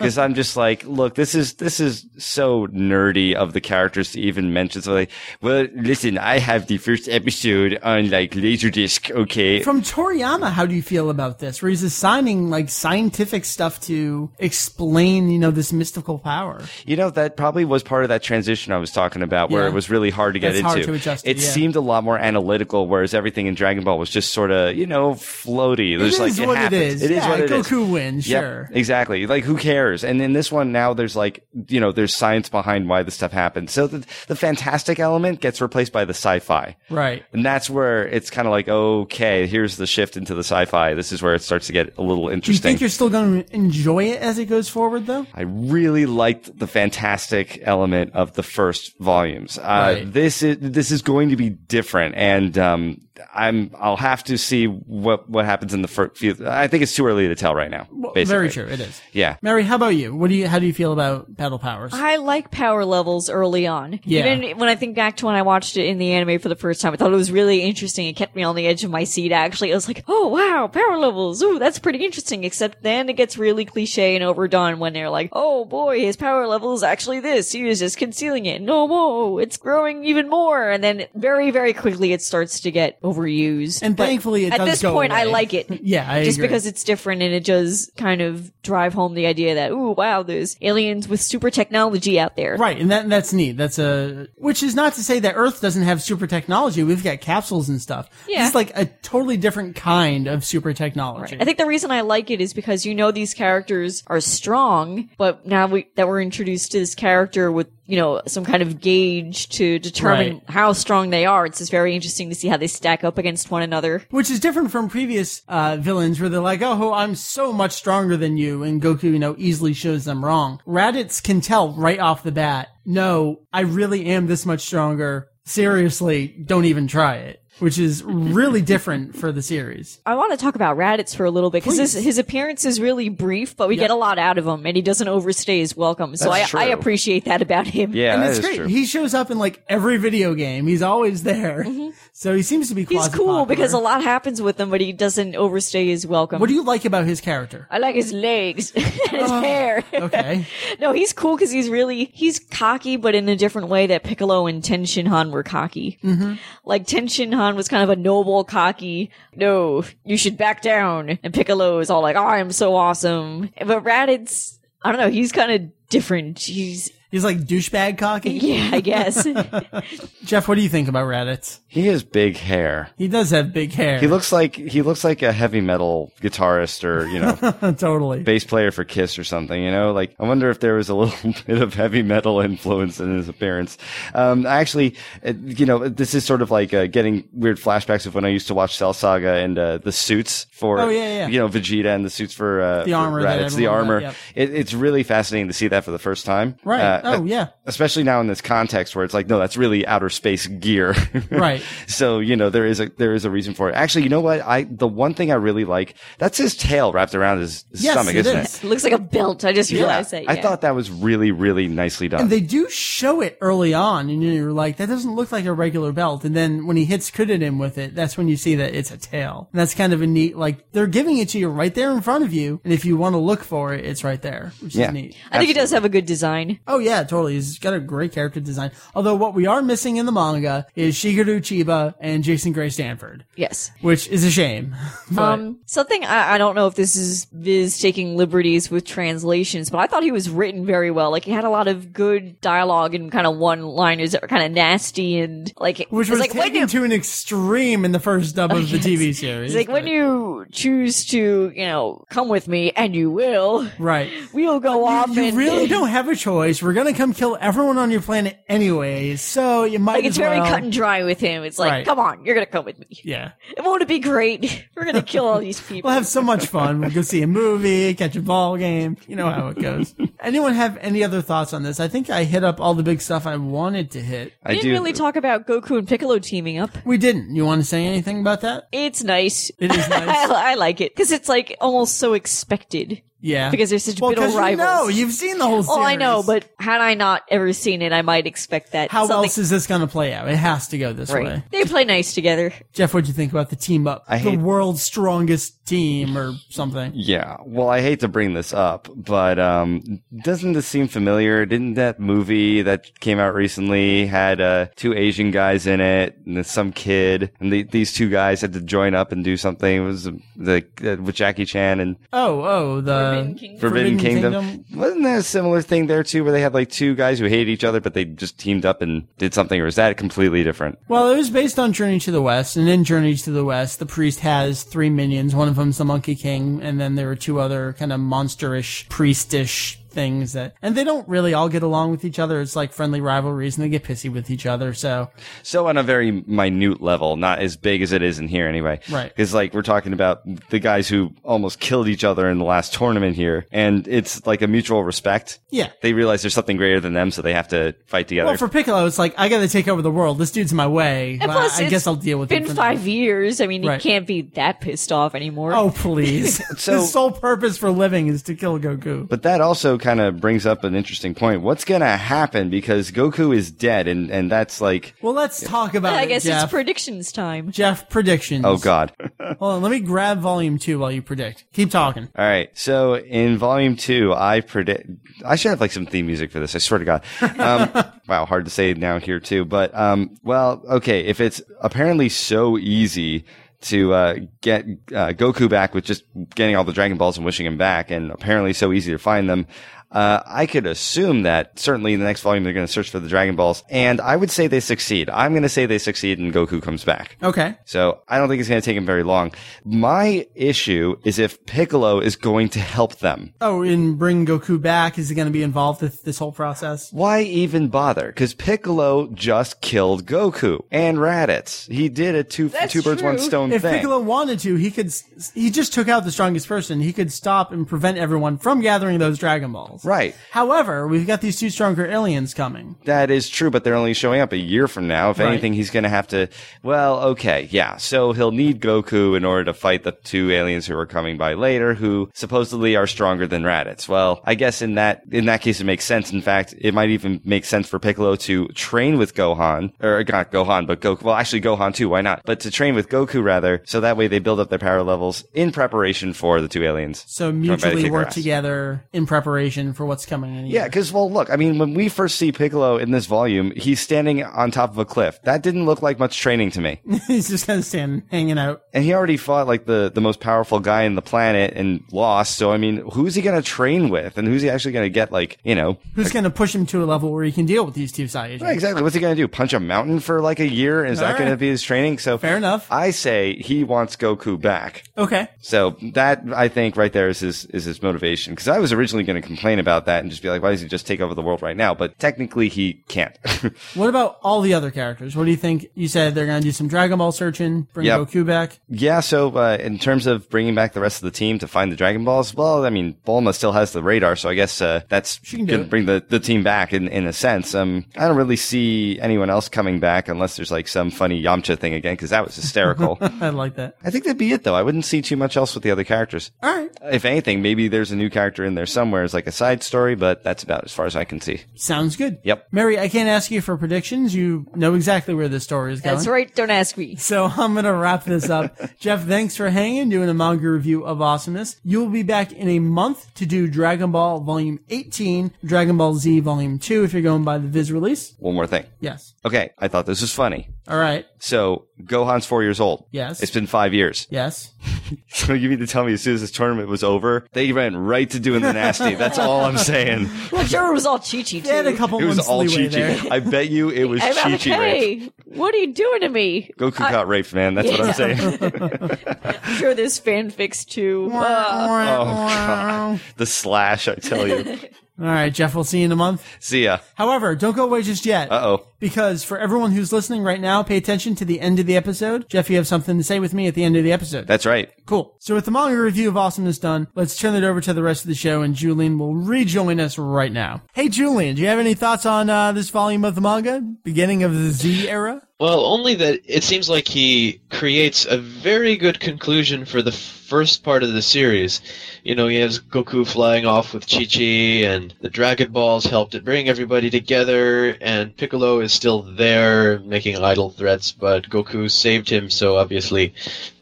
[0.02, 4.20] Because I'm just like, look, this is this is so nerdy of the characters to
[4.20, 4.82] even mention.
[4.82, 5.10] So like,
[5.40, 9.10] well, listen, I have the first episode on like Laserdisc.
[9.10, 11.60] Okay, From Toriyama, how do you feel about this?
[11.62, 16.62] Where he's assigning like scientific stuff to explain, you know, this mystical power.
[16.86, 19.68] You know, that probably was part of that transition I was talking about where Yeah.
[19.68, 20.86] it was really hard to get That's into.
[20.86, 21.48] to adjust it yeah.
[21.48, 24.86] seemed a lot more analytical, whereas everything in Dragon Ball was just sort of, you
[24.86, 25.98] know, floaty.
[25.98, 26.82] There's is like, what it happens.
[26.82, 27.02] is.
[27.02, 27.66] It is Yeah, what it is.
[27.66, 28.68] Goku wins, Yep, sure.
[28.72, 29.26] exactly.
[29.26, 30.04] Like, who cares?
[30.04, 33.32] And in this one now, there's like, you know, there's science behind why this stuff
[33.32, 33.72] happens.
[33.72, 36.76] So the, the fantastic element gets replaced by the sci-fi.
[36.90, 37.24] Right.
[37.32, 40.94] And that's where it's kind of like, okay, here's the shift into the sci-fi.
[40.94, 42.62] This is where it starts to get a little interesting.
[42.62, 45.26] Do you think you're still going to enjoy it as it goes forward, though?
[45.34, 49.58] I really liked the fantastic element of the first volumes.
[49.58, 50.12] Uh, Right.
[50.12, 53.00] This is this is going to be different, and um,
[53.34, 56.36] I'm I'll have to see what what happens in the first few.
[56.46, 57.86] I think it's too early to tell right now.
[58.14, 58.24] basically.
[58.24, 58.64] Very true.
[58.66, 59.00] It is.
[59.12, 59.36] Yeah.
[59.42, 60.14] Meri, how about you?
[60.14, 60.48] What do you?
[60.48, 61.92] How do you feel about battle powers?
[61.94, 64.00] I like power levels early on.
[64.04, 64.20] Yeah.
[64.34, 66.56] Even when I think back to when I watched it in the anime for the
[66.56, 68.06] first time, I thought it was really interesting.
[68.06, 69.72] It kept me on the edge of my seat, actually.
[69.72, 71.42] I was like, oh wow, power levels.
[71.42, 72.44] Ooh, that's pretty interesting.
[72.44, 76.46] Except then it gets really cliche and overdone when they're like, oh boy, his power
[76.46, 77.52] level is actually this.
[77.52, 78.62] He was just concealing it.
[78.62, 79.40] No more.
[79.42, 80.70] It's growing even more.
[80.70, 83.82] And then very, very quickly it starts to get overused.
[83.82, 85.70] And But thankfully it At this point, I like it.
[85.82, 86.48] Yeah, I just agree.
[86.48, 90.22] because it's different and it does kind of drive home the idea that, ooh, wow,
[90.22, 92.56] there's aliens with super technology out there.
[92.56, 93.56] Right, and that that's neat.
[93.56, 96.82] That's a which is not to say that Earth doesn't have super technology.
[96.84, 98.08] We've got capsules and stuff.
[98.28, 98.46] Yeah.
[98.46, 101.36] It's like a totally different kind of super technology.
[101.40, 105.10] I think the reason I like it is because you know these characters are strong,
[105.18, 108.80] but now we, that we're introduced to this character with, you know, some kind of
[108.80, 110.42] gauge to determine Right.
[110.48, 113.50] how strong they are, it's just very interesting to see how they stack up against
[113.50, 114.02] one another.
[114.10, 118.16] Which is different from previous uh, villains where they're like, "Oh, I'm so much stronger
[118.16, 120.60] than you," and Goku, you know, easily shows them wrong.
[120.66, 125.28] Raditz can tell right off the bat, "No, I really am this much stronger.
[125.44, 130.00] Seriously, don't even try it." Which is really different for the series.
[130.06, 132.80] I want to talk about Raditz for a little bit because his, his appearance is
[132.80, 135.76] really brief, but we get a lot out of him and he doesn't overstay his
[135.76, 136.16] welcome.
[136.16, 137.94] So I, I appreciate that about him.
[137.94, 138.56] Yeah, and it's great.
[138.56, 138.66] true.
[138.66, 140.66] He shows up in like every video game.
[140.66, 141.64] He's always there.
[142.12, 142.94] So he seems to be Mm-hmm.
[142.94, 143.46] He's cool popular.
[143.46, 146.40] because a lot happens with him, but he doesn't overstay his welcome.
[146.40, 147.68] What do you like about his character?
[147.70, 149.84] I like his legs and his hair.
[149.92, 150.46] Okay.
[150.80, 154.46] No, he's cool because he's really he's cocky, but in a different way that Piccolo
[154.46, 155.98] and Ten Shinhan were cocky.
[156.02, 156.34] Mm-hmm.
[156.64, 157.06] Like Ten
[157.42, 159.10] Shinhan was kind of a noble, cocky.
[159.34, 163.84] No, you should back down, and Piccolo is all like, "Oh, I'm so awesome." But
[163.84, 166.38] Raditz, I don't know, he's kind of different.
[166.40, 168.30] He's He's like douchebag cocky.
[168.42, 169.24] Yeah, I guess.
[170.24, 171.60] Jeff, what do you think about Raditz?
[171.68, 172.90] He has big hair.
[172.98, 173.98] He does have big hair.
[174.00, 178.22] He looks like he looks like a heavy metal guitarist or you know totally.
[178.22, 179.62] bass player for Kiss or something.
[179.62, 182.98] You know, like I wonder if there was a little bit of heavy metal influence
[183.00, 183.78] in his appearance.
[184.14, 188.14] Um, actually, uh, you know, this is sort of like uh, getting weird flashbacks of
[188.14, 191.28] when I used to watch Cell Saga and uh, the suits for Oh, yeah, yeah.
[191.28, 193.90] you know Vegeta and the suits for uh, The armor that Raditz, the everyone got,
[193.92, 194.00] armor.
[194.00, 194.14] yep.
[194.34, 196.56] It, it's really fascinating to see that for the first time.
[196.64, 196.80] Right.
[196.80, 197.48] Uh, oh yeah.
[197.66, 200.94] especially now in this context where it's like, no, that's really outer space gear.
[201.30, 201.62] Right.
[201.86, 203.74] so, you know, there is a, there is a reason for it.
[203.74, 204.40] Actually, you know what?
[204.42, 207.94] I, the one thing I really like, that's his tail wrapped around his, his Yes,
[207.94, 208.54] stomach, it isn't is.
[208.56, 208.64] it?
[208.64, 209.44] it looks like a belt.
[209.44, 210.24] I just realized that.
[210.28, 212.20] I thought that was really, really nicely done.
[212.22, 215.52] And they do show it early on, and you're like, that doesn't look like a
[215.52, 216.24] regular belt.
[216.24, 218.98] And then when he hits Kuririn with it, that's when you see that it's a
[218.98, 219.48] tail.
[219.52, 222.00] And that's kind of a neat, like, they're giving it to you right there in
[222.02, 222.60] front of you.
[222.64, 224.88] And if you want to look for it, it's right there, which Yeah.
[224.88, 225.16] is neat.
[225.30, 226.60] I think it does have a good design.
[226.66, 227.34] Oh yeah, totally.
[227.34, 228.70] He's got a great character design.
[228.94, 233.24] Although what we are missing in the manga is Shigeru Chiba and Jason Gray Stanford,
[233.36, 233.70] Yes.
[233.80, 234.74] which is a shame.
[235.10, 239.68] But Um, something I, I don't know if this is Viz taking liberties with translations,
[239.70, 241.10] but I thought he was written very well.
[241.10, 244.44] Like he had a lot of good dialogue and kind of one-liners that were kind
[244.44, 248.34] of nasty and like which it's was like taken to an extreme in the first
[248.36, 248.86] dub of the Yes.
[248.86, 249.54] TV series.
[249.54, 254.10] it's like when you choose to, you know, come with me, and you will, right.
[254.32, 256.62] we'll go off You and really don't have a choice.
[256.62, 260.18] We're gonna come kill everyone on your planet anyways, so you might Like as it's
[260.18, 260.48] very well.
[260.50, 261.44] cut and dry with him.
[261.44, 261.86] It's like, Right.
[261.86, 262.86] come on, you're gonna come with me.
[263.04, 264.66] yeah, it Won't it be great?
[264.76, 265.88] We're gonna kill all these people.
[265.88, 266.80] we'll have so much fun.
[266.80, 268.96] We'll go see a movie, catch a ball game.
[269.06, 269.94] You know how it goes.
[270.20, 271.78] Anyone have any other thoughts on this?
[271.78, 274.32] I think I hit up all the big stuff I wanted to hit.
[274.44, 274.72] I we didn't do.
[274.72, 276.70] really talk about Goku and Piccolo teaming up.
[276.84, 277.34] We didn't.
[277.36, 278.68] You want to say anything about that?
[278.72, 279.50] It's nice.
[279.58, 280.08] It is nice.
[280.30, 283.02] I, I like it because it's like almost so expected.
[283.22, 284.58] Yeah, Because they're such well, bitter 'cause rivals.
[284.58, 285.62] You know, you've seen the whole.
[285.62, 285.78] Series.
[285.78, 288.90] Oh, I know, but had I not ever seen it, I might expect that.
[288.90, 290.28] how something- else is this going to play out?
[290.28, 291.24] It has to go this right?
[291.24, 291.42] way.
[291.50, 292.52] They play nice together.
[292.72, 294.04] Jeff, what'd you think about the team up?
[294.08, 296.90] I the hate- world's strongest team or something.
[296.94, 297.36] Yeah.
[297.46, 301.46] Well, I hate to bring this up, but um, doesn't this seem familiar?
[301.46, 306.44] Didn't that movie that came out recently had uh, two Asian guys in it and
[306.44, 309.76] some kid, and the, these two guys had to join up and do something?
[309.76, 313.60] It was uh, the uh, with Jackie Chan and Oh, oh, the Forbidden Kingdom.
[313.60, 314.32] Forbidden, Kingdom.
[314.32, 314.78] Kingdom?
[314.78, 317.48] Wasn't there a similar thing there too, where they had like two guys who hated
[317.48, 320.78] each other, but they just teamed up and did something, or is that completely different?
[320.88, 323.78] Well, it was based on Journey to the West, and in Journey to the West,
[323.78, 325.34] the priest has three minions.
[325.34, 328.86] One of them's the Monkey King, and then there are two other kind of monsterish,
[328.88, 332.40] priestish things that, and they don't really all get along with each other.
[332.40, 334.74] It's like friendly rivalries, and they get pissy with each other.
[334.74, 335.10] So,
[335.42, 338.80] So on a very minute level, not as big as it is in here anyway.
[338.90, 339.08] Right.
[339.08, 342.74] Because like we're talking about the guys who almost killed each other in the last
[342.74, 345.38] tournament here, and it's like a mutual respect.
[345.50, 345.70] yeah.
[345.82, 348.28] They realize there's something greater than them, so they have to fight together.
[348.28, 350.18] Well, for Piccolo, it's like I got to take over the world.
[350.18, 351.18] This dude's in my way.
[351.20, 352.48] And Well, plus, I guess I'll deal with been it.
[352.48, 353.40] for five years.
[353.40, 353.80] I mean, Right.
[353.80, 355.52] he can't be that pissed off anymore.
[355.54, 356.42] Oh please!
[356.58, 359.08] So- His sole purpose for living is to kill Goku.
[359.08, 361.42] but that also kind of brings up an interesting point.
[361.42, 365.92] What's gonna happen because Goku is dead, and and that's like, Well, let's talk about
[365.94, 366.44] I it, guess Jeff.
[366.44, 367.50] it's predictions time.
[367.52, 368.44] Jeff predictions.
[368.46, 368.92] oh god.
[369.38, 371.44] Hold on, let me grab volume two while you predict.
[371.52, 372.08] Keep talking.
[372.16, 372.48] All right.
[372.54, 374.88] So in volume two, I predict.
[375.26, 376.54] I should have like some theme music for this.
[376.54, 377.04] I swear to God.
[377.42, 377.70] Um,
[378.06, 379.44] wow, hard to say now here too.
[379.44, 381.00] But um, well, okay.
[381.06, 383.24] If it's apparently so easy
[383.62, 386.04] to uh, get uh, Goku back with just
[386.34, 389.28] getting all the Dragon Balls and wishing him back, and apparently so easy to find
[389.28, 389.46] them.
[389.92, 392.98] Uh, I could assume that certainly in the next volume they're going to search for
[392.98, 395.10] the Dragon Balls, and I would say they succeed.
[395.10, 397.16] I'm going to say they succeed, and Goku comes back.
[397.22, 397.56] Okay.
[397.66, 399.32] So I don't think it's going to take him very long.
[399.64, 403.34] My issue is if Piccolo is going to help them.
[403.40, 404.98] Oh, and bring Goku back.
[404.98, 406.92] Is he going to be involved with this whole process?
[406.92, 408.06] Why even bother?
[408.06, 411.70] Because Piccolo just killed Goku and Raditz.
[411.70, 413.74] He did a two That's two birds one stone If thing.
[413.74, 414.92] If Piccolo wanted to, he could.
[415.34, 416.80] He just took out the strongest person.
[416.80, 419.81] He could stop and prevent everyone from gathering those Dragon Balls.
[419.84, 420.14] Right.
[420.30, 422.76] However, we've got these two stronger aliens coming.
[422.84, 425.10] That is true, but they're only showing up a year from now.
[425.10, 425.28] If Right.
[425.28, 426.28] anything, he's going to have to.
[426.62, 427.76] Well, okay, yeah.
[427.76, 431.34] So he'll need Goku in order to fight the two aliens who are coming by
[431.34, 433.88] later, who supposedly are stronger than Raditz.
[433.88, 436.12] Well, I guess in that in that case, it makes sense.
[436.12, 440.32] In fact, it might even make sense for Piccolo to train with Gohan, or not
[440.32, 441.02] Gohan, but Goku.
[441.02, 441.88] Well, actually, Gohan too.
[441.88, 442.22] Why not?
[442.24, 445.24] But to train with Goku rather, so that way they build up their power levels
[445.34, 447.04] in preparation for the two aliens.
[447.06, 450.46] So mutually work together in preparation vision for what's coming in.
[450.46, 453.80] Yeah, because well, look, I mean, when we first see Piccolo in this volume, he's
[453.80, 455.20] standing on top of a cliff.
[455.22, 456.80] That didn't look like much training to me.
[457.06, 458.62] he's just kind of standing, hanging out.
[458.72, 462.36] And he already fought like the the most powerful guy in the planet and lost.
[462.36, 465.12] So I mean, who's he gonna train with, and who's he actually gonna get?
[465.12, 467.64] Like, you know, Who's going to push him to a level where he can deal
[467.64, 468.40] with these two Saiyajin?
[468.40, 468.82] Right, exactly.
[468.82, 469.28] What's he going to do?
[469.28, 470.84] Punch a mountain for like a year?
[470.84, 471.98] Is that All going to be his training?
[471.98, 472.66] So Fair enough.
[472.70, 474.84] I say he wants Goku back.
[474.96, 475.28] Okay.
[475.40, 478.32] So that I think right there is his is his motivation.
[478.32, 480.60] Because I was originally going to complain about that and just be like, why does
[480.60, 481.72] he just take over the world right now?
[481.74, 483.16] But technically, he can't.
[483.74, 485.16] What about all the other characters?
[485.16, 485.66] What do you think?
[485.74, 488.00] You said they're going to do some Dragon Ball searching, bring Yep.
[488.00, 488.58] Goku back.
[488.68, 489.00] yeah.
[489.00, 491.76] So uh, in terms of bringing back the rest of the team to find the
[491.76, 495.18] Dragon Balls, well, I mean, Bulma still has the radar, so I guess uh, that's
[495.18, 497.54] can gonna bring the, the team back in in a sense.
[497.54, 501.58] Um, I don't really see anyone else coming back unless there's like some funny Yamcha
[501.58, 502.98] thing again, because that was hysterical.
[503.00, 503.76] I like that.
[503.84, 504.54] I think that'd be it, though.
[504.54, 506.30] I wouldn't see too much else with the other characters.
[506.42, 506.70] All right.
[506.92, 509.96] If anything, maybe there's a new character in there somewhere as like a side story,
[509.96, 511.40] but that's about as far as I can see.
[511.56, 512.20] Sounds good.
[512.22, 512.46] Yep.
[512.52, 514.14] Meri, I can't ask you for predictions.
[514.14, 515.96] You know exactly where this story is going.
[515.96, 516.32] That's right.
[516.32, 516.94] Don't ask me.
[516.94, 518.56] So I'm going to wrap this up.
[518.78, 521.56] Jeff, thanks for hanging, doing a manga review of Awesomeness.
[521.64, 526.20] You'll be back in a month to do Dragon Ball Volume 18, Dragon Ball Z
[526.20, 528.14] Volume 2 if you're going by the Viz release.
[528.20, 528.66] One more thing.
[528.78, 529.14] Yes.
[529.24, 530.50] Okay, I thought this was funny.
[530.68, 531.04] All right.
[531.22, 532.84] So Gohan's four years old.
[532.90, 533.22] Yes.
[533.22, 534.08] It's been five years.
[534.10, 534.52] Yes.
[535.08, 537.76] So you mean to tell me as soon as this tournament was over, they went
[537.76, 538.94] right to doing the nasty?
[538.94, 540.10] That's all I'm saying.
[540.32, 542.68] I'm sure it was all Chi Chi They had a couple It was all leeway
[542.68, 543.14] Chi Chi.
[543.14, 544.58] I bet you it was I'm Chi Chi.
[544.58, 545.00] rape.
[545.02, 546.50] hey, what are you doing to me?
[546.58, 547.54] Goku got raped, man.
[547.54, 548.18] That's what I'm saying.
[549.44, 551.08] I'm sure there's fanfics too.
[551.10, 553.88] Oh god, the slash!
[553.88, 554.58] I tell you.
[554.98, 556.24] All right, Jeff, we'll see you in a month.
[556.38, 556.78] See ya.
[556.96, 558.30] However, don't go away just yet.
[558.30, 558.66] Uh oh.
[558.78, 562.28] Because for everyone who's listening right now, pay attention to the end of the episode.
[562.28, 564.26] Jeff, you have something to say with me at the end of the episode.
[564.26, 564.70] That's right.
[564.86, 565.16] Cool.
[565.18, 568.04] So with the manga review of Awesomeness done, let's turn it over to the rest
[568.04, 570.62] of the show and Julian will rejoin us right now.
[570.74, 573.60] Hey Julian, do you have any thoughts on uh, this volume of the manga?
[573.84, 575.22] Beginning of the Z era?
[575.40, 579.90] Well, only that it seems like he creates a very good conclusion for the
[580.32, 581.60] first part of the series.
[582.02, 586.14] You know, he has Goku flying off with Chi Chi, and the Dragon Balls helped
[586.14, 592.08] it bring everybody together, and Piccolo is still there making idle threats, but Goku saved
[592.08, 593.12] him, so obviously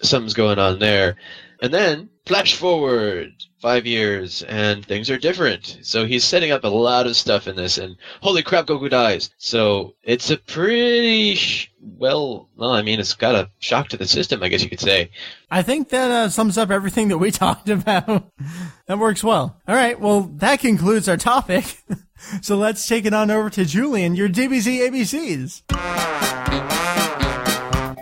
[0.01, 1.17] something's going on there.
[1.61, 5.79] And then, flash forward five years, and things are different.
[5.83, 9.31] So he's setting up a lot of stuff in this, and holy crap, Goku dies.
[9.39, 12.49] So it's a pretty sh- well.
[12.57, 15.11] Well, I mean, it's got a shock to the system, I guess you could say.
[15.51, 18.31] I think that uh, sums up everything that we talked about.
[18.87, 19.61] that works well.
[19.69, 21.77] All right, well, that concludes our topic.
[22.43, 25.63] so let's take it on over to Julian, your DBZ ABCs.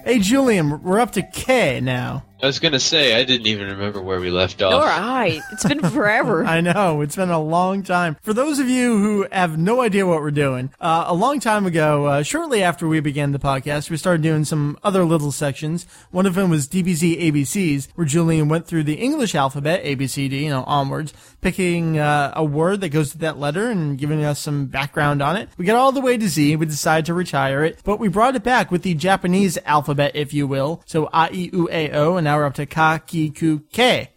[0.05, 2.25] Hey Julian, we're up to K now.
[2.41, 4.73] I was gonna say I didn't even remember where we left off.
[4.73, 5.41] All right.
[5.51, 6.45] It's been forever.
[6.45, 8.17] I know it's been a long time.
[8.23, 11.67] For those of you who have no idea what we're doing, uh, a long time
[11.67, 15.85] ago, uh, shortly after we began the podcast, we started doing some other little sections.
[16.13, 20.07] One of them was DBZ ABCs, where Julian went through the English alphabet, A B
[20.07, 23.99] C D, you know, onwards, picking uh, a word that goes to that letter and
[23.99, 25.49] giving us some background on it.
[25.57, 26.55] We got all the way to Z.
[26.55, 30.33] We decided to retire it, but we brought it back with the Japanese alphabet, if
[30.33, 30.83] you will.
[30.87, 33.63] So A E U A O, and now we're up to Ka Ki Ku.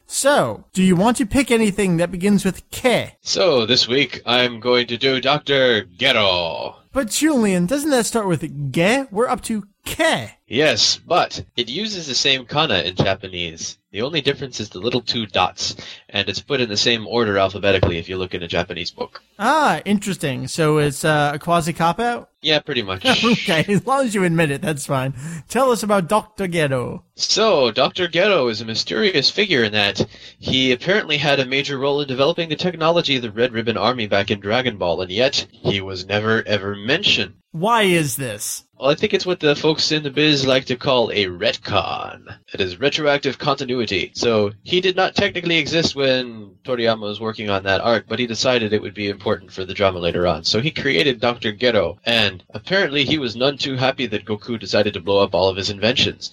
[0.05, 3.16] So, do you want to pick anything that begins with K?
[3.22, 6.76] So this week I'm going to do Doctor Gero.
[6.91, 9.07] But Julian, doesn't that start with ge?
[9.12, 10.32] We're up to K.
[10.45, 13.78] Yes, but it uses the same kana in Japanese.
[13.92, 15.76] The only difference is the little two dots,
[16.08, 19.22] and it's put in the same order alphabetically if you look in a Japanese book.
[19.38, 20.48] Ah, interesting.
[20.48, 22.30] So it's uh, a quasi cop out?
[22.42, 23.06] Yeah, pretty much.
[23.26, 25.14] okay, as long as you admit it, that's fine.
[25.50, 26.48] Tell us about Dr.
[26.48, 27.04] Gero.
[27.16, 28.08] So, Dr.
[28.08, 30.08] Gero is a mysterious figure in that
[30.39, 34.08] he apparently had a major role in developing the technology of the Red Ribbon Army
[34.08, 37.34] back in Dragon Ball, and yet he was never ever mentioned.
[37.52, 38.64] Why is this?
[38.82, 42.36] Well, I think it's what the folks in the biz like to call a retcon.
[42.51, 44.09] It is retroactive continuity.
[44.15, 48.25] So he did not technically exist when Toriyama was working on that arc, but he
[48.25, 50.45] decided it would be important for the drama later on.
[50.45, 51.51] So he created Dr.
[51.51, 55.49] Gero, and apparently he was none too happy that Goku decided to blow up all
[55.49, 56.32] of his inventions.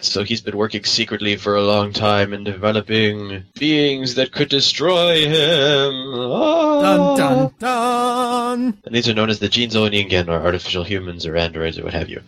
[0.00, 5.24] So he's been working secretly for a long time and developing beings that could destroy
[5.26, 5.92] him.
[6.12, 8.54] Dun dun Ah.
[8.54, 8.78] dun.
[8.84, 11.94] And these are known as the Jinzo Ningen, or artificial humans, or androids, or what
[11.94, 12.20] have you.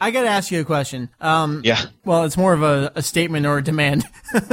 [0.00, 1.08] I gotta ask you a question.
[1.20, 1.82] Um, Yeah.
[2.04, 4.04] well, it's more of a, a statement or a demand.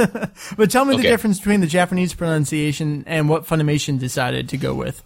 [0.56, 4.74] but tell me the difference between the Japanese pronunciation and what Funimation decided to go
[4.74, 5.02] with.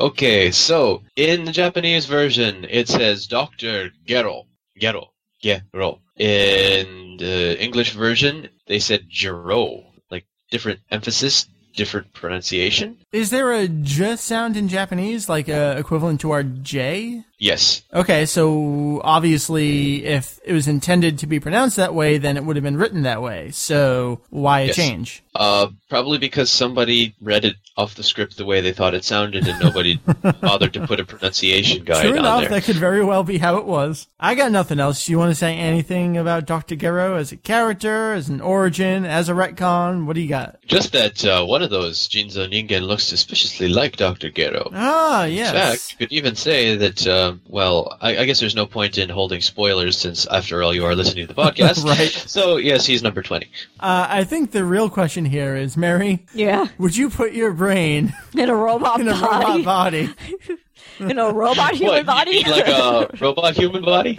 [0.00, 4.46] Okay, so in the Japanese version, it says Doctor Gero,
[4.78, 6.00] Gero, Gero.
[6.18, 12.98] In the English version, they said Gero, like different emphasis, different pronunciation.
[13.12, 17.22] Is there a j sound in Japanese, like uh, equivalent to our j?
[17.38, 17.82] Yes.
[17.92, 22.56] Okay, so obviously, if it was intended to be pronounced that way, then it would
[22.56, 23.50] have been written that way.
[23.50, 24.76] So why a Yes.
[24.76, 25.22] change?
[25.34, 29.46] Uh, probably because somebody read it off the script the way they thought it sounded,
[29.46, 30.00] and nobody
[30.40, 32.48] bothered to put a pronunciation guide True enough, there.
[32.48, 34.06] that could very well be how it was.
[34.18, 35.06] I got nothing else.
[35.10, 36.74] You want to say anything about Dr.
[36.74, 40.06] Gero as a character, as an origin, as a retcon?
[40.06, 40.56] What do you got?
[40.66, 44.30] Just that uh, one of those Jinzo Ningen looks suspiciously like Dr.
[44.30, 44.70] Gero.
[44.72, 45.48] Ah, yes.
[45.48, 48.98] In fact, you could even say that, um, well, I, I guess there's no point
[48.98, 51.84] in holding spoilers since, after all, you are listening to the podcast.
[51.86, 52.10] Right.
[52.10, 53.46] So, yes, he's number 20.
[53.78, 58.14] Uh, I think the real question here is, Meri, Yeah, would you put your brain
[58.36, 59.46] in a robot in a body.
[59.58, 60.08] robot body?
[61.00, 62.44] in a robot human what, body.
[62.44, 64.18] like a robot human body?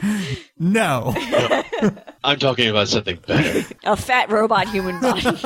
[0.59, 1.13] No.
[2.23, 3.65] I'm talking about something better.
[3.83, 5.37] a fat robot human body.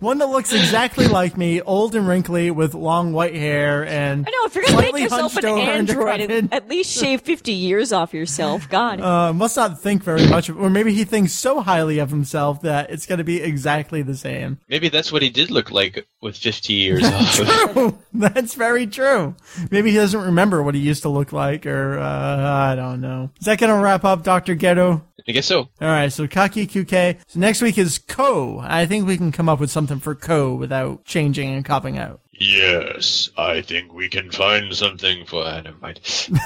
[0.00, 4.30] One that looks exactly like me, old and wrinkly, with long white hair and I
[4.30, 8.12] know if you're gonna make yourself an android, and at least shave fifty years off
[8.12, 8.68] yourself.
[8.68, 9.00] God.
[9.00, 12.60] uh, must not think very much of, or maybe he thinks so highly of himself
[12.62, 14.58] that it's going to be exactly the same.
[14.68, 17.94] Maybe that's what he did look like with 50 years off.
[18.12, 19.34] That's very true.
[19.70, 23.30] Maybe he doesn't remember what he used to look like, or uh, I don't know.
[23.40, 24.54] Is that going to wrap up Dr.
[24.54, 25.04] Gero?
[25.26, 25.60] I guess so.
[25.60, 27.16] All right, so Kaki Kuke.
[27.28, 28.60] So next week is Ko.
[28.62, 32.20] I think we can come up with something for Ko without changing and copping out.
[32.32, 35.44] Yes, I think we can find something for.
[35.44, 36.00] Ah, never mind.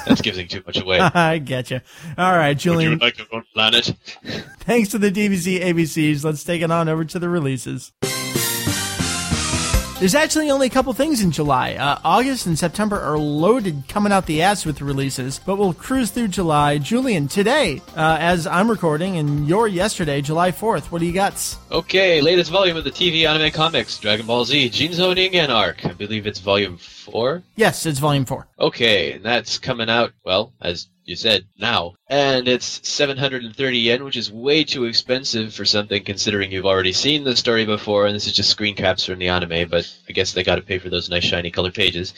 [0.06, 0.98] That's giving too much away.
[1.14, 1.80] I get you.
[2.18, 2.98] All right, Would you Julian.
[2.98, 3.94] like your own planet?
[4.60, 6.24] Thanks to the DBZ ABCs.
[6.24, 7.92] Let's take it on over to the releases.
[9.98, 11.74] There's actually only a couple things in July.
[11.74, 16.12] Uh, August and September are loaded coming out the ass with releases, but we'll cruise
[16.12, 16.78] through July.
[16.78, 21.58] Julian, today, uh, as I'm recording, and you're yesterday, July 4th, what do you got?
[21.72, 25.84] Okay, latest volume of the TV anime comics, Dragon Ball Z, Jinzo Ningen arc.
[25.84, 27.42] I believe it's volume four.
[27.56, 28.46] Yes, it's volume 4.
[28.60, 31.94] Okay, and that's coming out, well, as you said, now.
[32.06, 37.24] And it's 730 yen, which is way too expensive for something considering you've already seen
[37.24, 40.32] the story before, and this is just screen caps from the anime, but I guess
[40.32, 42.12] they gotta pay for those nice shiny color pages.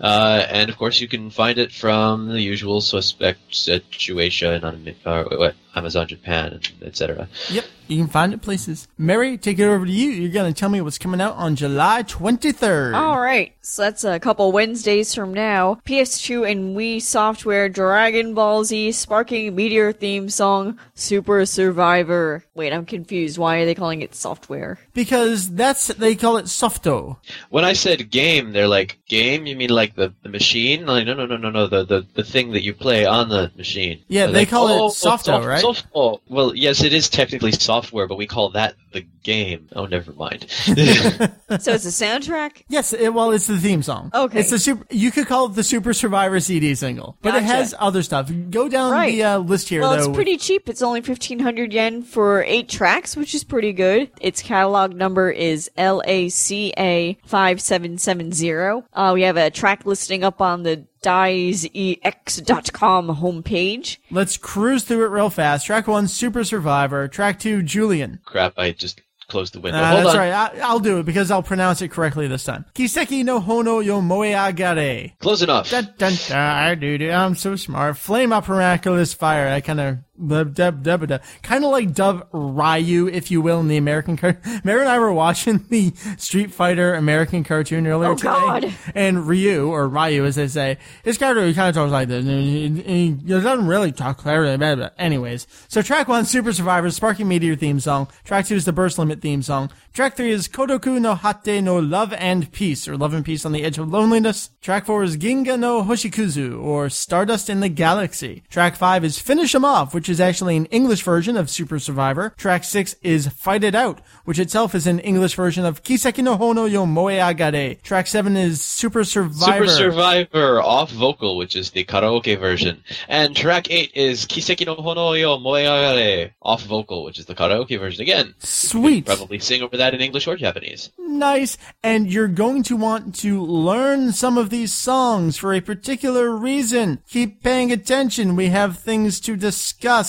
[0.00, 5.24] Uh, and of course you can find it from the usual suspect situation on uh,
[5.24, 7.28] what, Amazon Japan, etc.
[7.50, 8.88] Yep, you can find it places.
[8.98, 10.10] Meri, take it over to you.
[10.10, 12.94] You're going to tell me what's coming out on July 23rd.
[12.94, 15.76] All right, so that's a couple Wednesdays from now.
[15.86, 22.44] PS2 and Wii software Dragon Ball Z Sparking Meteor theme song Super Survivor.
[22.54, 23.38] Wait, I'm confused.
[23.38, 24.78] Why are they calling it software?
[24.92, 27.16] Because that's, they call it softo.
[27.48, 29.46] When I said game, they're like, game?
[29.46, 30.84] You mean like the, the machine?
[30.86, 33.50] Like, no, no, no, no, no, the, the, the thing that you play on the
[33.56, 34.02] machine.
[34.08, 35.61] Yeah, They're they like, call it "Oh, oh softo, soft- right?
[35.62, 39.68] Soft- oh, well, yes, it is technically software, but we call that the game.
[39.74, 40.46] Oh, never mind.
[40.50, 42.62] so it's a soundtrack?
[42.68, 44.10] Yes, it, well, it's the theme song.
[44.12, 44.40] Okay.
[44.40, 44.86] It's the super.
[44.90, 48.30] You could call it the Super Survivor CD single, but it has other stuff.
[48.50, 49.12] Go down Right.
[49.12, 49.98] the uh, list here, Well, though.
[49.98, 50.68] it's pretty cheap.
[50.68, 54.10] It's only 1500 yen for eight tracks, which is pretty good.
[54.20, 58.82] Its catalog number is LACA 5770.
[58.92, 63.98] Uh, we have a track listing up on the DaizeX.com homepage.
[64.10, 65.66] Let's cruise through it real fast.
[65.66, 67.08] Track one, Super Survivor.
[67.08, 68.20] Track two, Julian.
[68.24, 69.78] Crap, I just closed the window.
[69.80, 70.18] Uh, Hold that's on.
[70.18, 70.32] right.
[70.32, 72.64] I, I'll do it because I'll pronounce it correctly this time.
[72.74, 75.18] Kiseki no hono yo moe agare.
[75.18, 75.70] Close enough.
[75.70, 77.96] Dun, dun, dun, doo, doo, I'm so smart.
[77.96, 79.48] Flame up miraculous fire.
[79.48, 79.98] I kind of
[80.28, 84.60] kind of like dub Ryu, if you will, in the American cartoon.
[84.64, 88.74] Meri and I were watching the Street Fighter American cartoon earlier Oh, today, God.
[88.94, 92.24] and Ryu or Ryu, as they say, his character kind of talks like this.
[92.24, 94.56] He, he doesn't really talk clearly.
[94.56, 94.88] Blah, blah.
[94.98, 98.08] Anyways, so track one, Super Survivor, Sparking Meteor theme song.
[98.24, 99.70] Track two is the Burst Limit theme song.
[99.92, 103.52] Track three is Kodoku no Hate no Love and Peace, or Love and Peace on
[103.52, 104.50] the Edge of Loneliness.
[104.62, 108.42] Track four is Ginga no Hoshikuzu, or Stardust in the Galaxy.
[108.48, 112.34] Track five is Finish 'em Off, which is actually an English version of Super Survivor.
[112.36, 116.36] Track six is Fight It Out, which itself is an English version of Kiseki no
[116.36, 117.80] Hono yo Moe Agare.
[117.82, 119.66] Track seven is Super Survivor.
[119.66, 122.82] Super Survivor off vocal, which is the karaoke version.
[123.08, 127.34] And track 8 is Kiseki no Hono yo Moe Agare off vocal, which is the
[127.34, 128.34] karaoke version again.
[128.38, 129.06] Sweet.
[129.06, 130.90] Probably sing over that in English or Japanese.
[130.98, 131.58] Nice.
[131.82, 137.00] And you're going to want to learn some of these songs for a particular reason.
[137.08, 138.36] Keep paying attention.
[138.36, 140.01] We have things to discuss.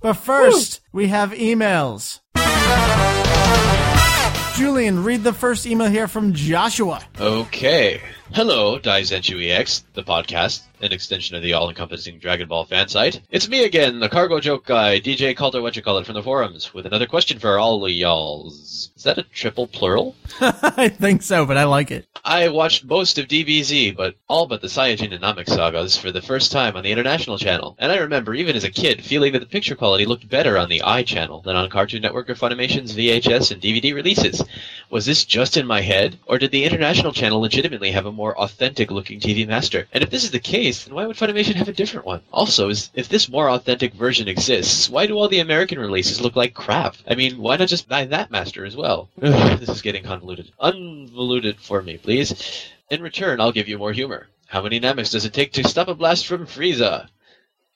[0.00, 2.20] But first, we have emails.
[4.56, 7.00] Julian, read the first email here from Joshua.
[7.18, 8.02] Okay.
[8.32, 13.20] Hello, Daizenshuu EX, the podcast, an extension of the all-encompassing Dragon Ball fan site.
[13.28, 16.22] It's me again, the cargo joke guy, DJ Calder what you call it from the
[16.22, 18.92] forums, with another question for all of y'alls.
[18.96, 20.14] Is that a triple plural?
[20.40, 22.06] I think so, but I like it.
[22.24, 26.22] I watched most of DBZ, but all but the Saiyajin and Namek sagas for the
[26.22, 27.76] first time on the International Channel.
[27.78, 30.68] And I remember, even as a kid, feeling that the picture quality looked better on
[30.68, 34.42] the I Channel than on Cartoon Network or Funimation's VHS and DVD releases.
[34.90, 38.38] Was this just in my head, or did the International Channel legitimately have a more
[38.38, 39.88] authentic-looking TV master?
[39.94, 42.20] And if this is the case, then why would Funimation have a different one?
[42.30, 46.36] Also, is, if this more authentic version exists, why do all the American releases look
[46.36, 46.96] like crap?
[47.08, 49.08] I mean, why not just buy that master as well?
[49.22, 50.52] Ugh, this is getting convoluted.
[50.60, 52.68] Unvolute it for me, please.
[52.90, 54.28] In return, I'll give you more humor.
[54.46, 57.08] How many Nameks does it take to stop a blast from Frieza?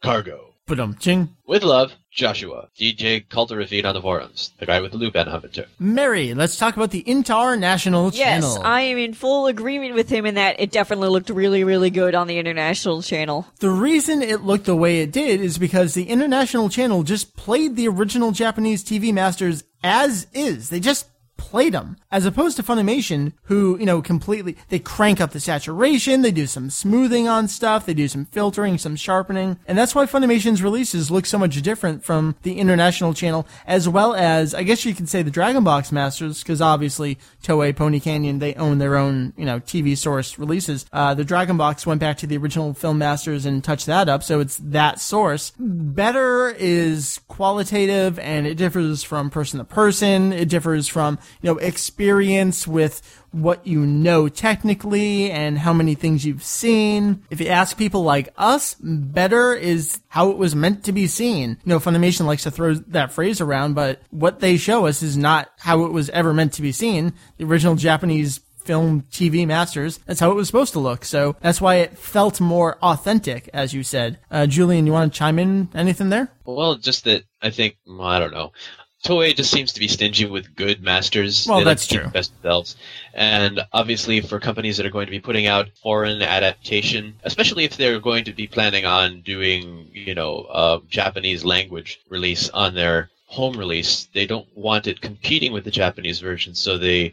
[0.02, 0.53] Cargo.
[0.66, 1.36] But um, ching.
[1.46, 2.68] With love, Joshua.
[2.78, 4.52] DJ Culturafeed on the forums.
[4.58, 5.66] The guy with the loop and Hunter.
[5.78, 8.54] Meri, let's talk about the International Yes, Channel.
[8.54, 11.90] Yes, I am in full agreement with him in that it definitely looked really, really
[11.90, 13.46] good on the international channel.
[13.58, 17.76] The reason it looked the way it did is because the International Channel just played
[17.76, 20.70] the original Japanese TV masters as is.
[20.70, 21.06] They just
[21.44, 21.96] played them.
[22.10, 26.46] As opposed to Funimation, who, you know, completely, they crank up the saturation, they do
[26.46, 31.10] some smoothing on stuff, they do some filtering, some sharpening, and that's why Funimation's releases
[31.10, 35.08] look so much different from the International Channel, as well as, I guess you could
[35.08, 39.44] say the Dragon Box Masters, because obviously Toei, Pony Canyon, they own their own, you
[39.44, 40.86] know, TV source releases.
[40.92, 44.22] Uh, the Dragon Box went back to the original Film Masters and touched that up,
[44.22, 45.52] so it's that source.
[45.58, 50.32] Better is qualitative and it differs from person to person.
[50.32, 56.24] It differs from, you know, experience with what you know technically and how many things
[56.24, 57.22] you've seen.
[57.30, 61.50] If you ask people like us, better is how it was meant to be seen.
[61.64, 65.16] You know, Funimation likes to throw that phrase around, but what they show us is
[65.16, 67.12] not how it was ever meant to be seen.
[67.38, 69.98] The original Japanese film TV masters.
[70.06, 71.04] That's how it was supposed to look.
[71.04, 74.18] So that's why it felt more authentic, as you said.
[74.30, 76.30] Uh, Julian, you want to chime in anything there?
[76.44, 78.52] Well, just that I think, well, I don't know.
[79.04, 81.46] Toei just seems to be stingy with good masters.
[81.46, 82.10] Well, they that's keep true.
[82.10, 82.76] best themselves.
[83.12, 87.76] And obviously, for companies that are going to be putting out foreign adaptation, especially if
[87.76, 93.10] they're going to be planning on doing, you know, uh, Japanese language release on their
[93.26, 97.12] home release, they don't want it competing with the Japanese version, so they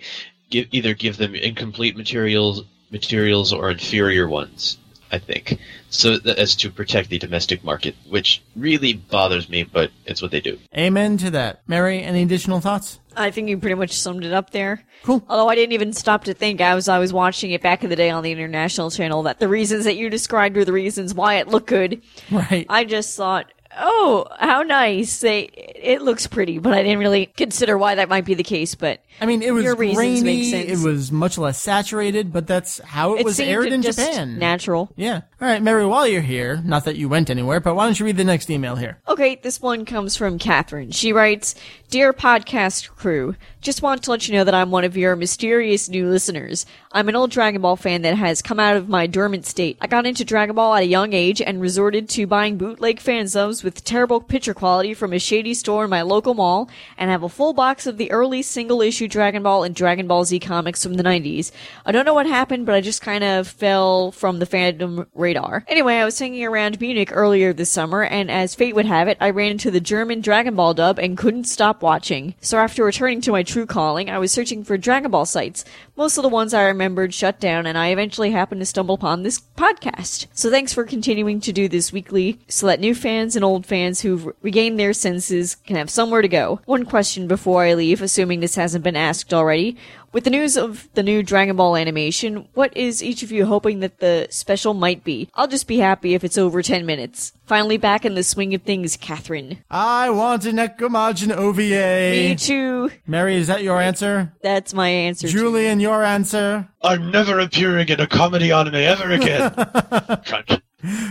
[0.50, 4.78] give, either give them incomplete materials, materials or inferior ones.
[5.12, 5.60] I think
[5.90, 10.32] so that, as to protect the domestic market, which really bothers me, but it's what
[10.32, 10.58] they do.
[10.76, 11.62] Amen to that.
[11.68, 13.00] Meri, any additional thoughts?
[13.16, 14.86] I think you pretty much summed it up there.
[15.04, 15.24] Cool.
[15.28, 17.96] Although I didn't even stop to think as I was watching it back in the
[17.96, 21.36] day on the international channel that the reasons that you described were the reasons why
[21.36, 22.02] it looked good.
[22.32, 22.66] Right.
[22.70, 25.20] I just thought, oh, how nice.
[25.20, 25.42] They,
[25.76, 28.76] it looks pretty, but I didn't really consider why that might be the case.
[28.76, 30.52] But I mean, it was Your reasons make grainy.
[30.52, 30.82] sense.
[30.84, 34.38] It was much less saturated, but that's how it, it was aired in just Japan.
[34.40, 34.92] natural.
[34.96, 35.22] yeah.
[35.42, 35.88] All right, Meri.
[35.88, 38.52] While you're here, not that you went anywhere, but why don't you read the next
[38.52, 39.00] email here?
[39.08, 40.92] Okay, this one comes from Catherine.
[40.92, 41.56] She writes,
[41.90, 45.90] Dear podcast crew, just want to let you know that I'm one of your mysterious
[45.90, 46.66] new listeners.
[46.92, 49.78] I'm an old Dragon Ball fan that has come out of my dormant state.
[49.82, 53.28] I got into Dragon Ball at a young age and resorted to buying bootleg fan
[53.28, 57.24] subs with terrible picture quality from a shady store in my local mall and have
[57.24, 60.84] a full box of the early single issue Dragon Ball and Dragon Ball Z comics
[60.84, 61.52] from the 90s.
[61.86, 65.64] I don't know what happened, but I just kind of fell from the fandom radar.
[65.68, 69.18] Anyway, I was hanging around Munich earlier this summer, and as fate would have it,
[69.22, 72.36] I ran into the German Dragon Ball dub and couldn't stop watching.
[72.42, 75.64] So after returning to my true calling, I was searching for Dragon Ball sites.
[75.96, 79.24] Most of the ones I remembered shut down, and I eventually happened to stumble upon
[79.24, 80.28] this podcast.
[80.34, 84.02] So thanks for continuing to do this weekly, so that new fans and old fans
[84.02, 86.60] who've regained their senses can have somewhere to go.
[86.66, 89.78] One question before I leave, assuming this hasn't been asked already.
[90.14, 93.80] With the news of the new Dragon Ball animation, what is each of you hoping
[93.80, 95.30] that the special might be?
[95.36, 97.32] I'll just be happy if it's over 10 minutes.
[97.46, 99.64] Finally back in the swing of things, Catherine.
[99.70, 102.12] I want a Nekomajin OVA.
[102.12, 102.92] Me too.
[103.08, 104.34] Meri, is that your answer?
[104.42, 105.30] That's my answer.
[105.30, 105.34] too.
[105.34, 106.68] Julian, your answer?
[106.82, 109.54] I'm never appearing in a comedy anime ever again.
[110.26, 110.62] Crunch.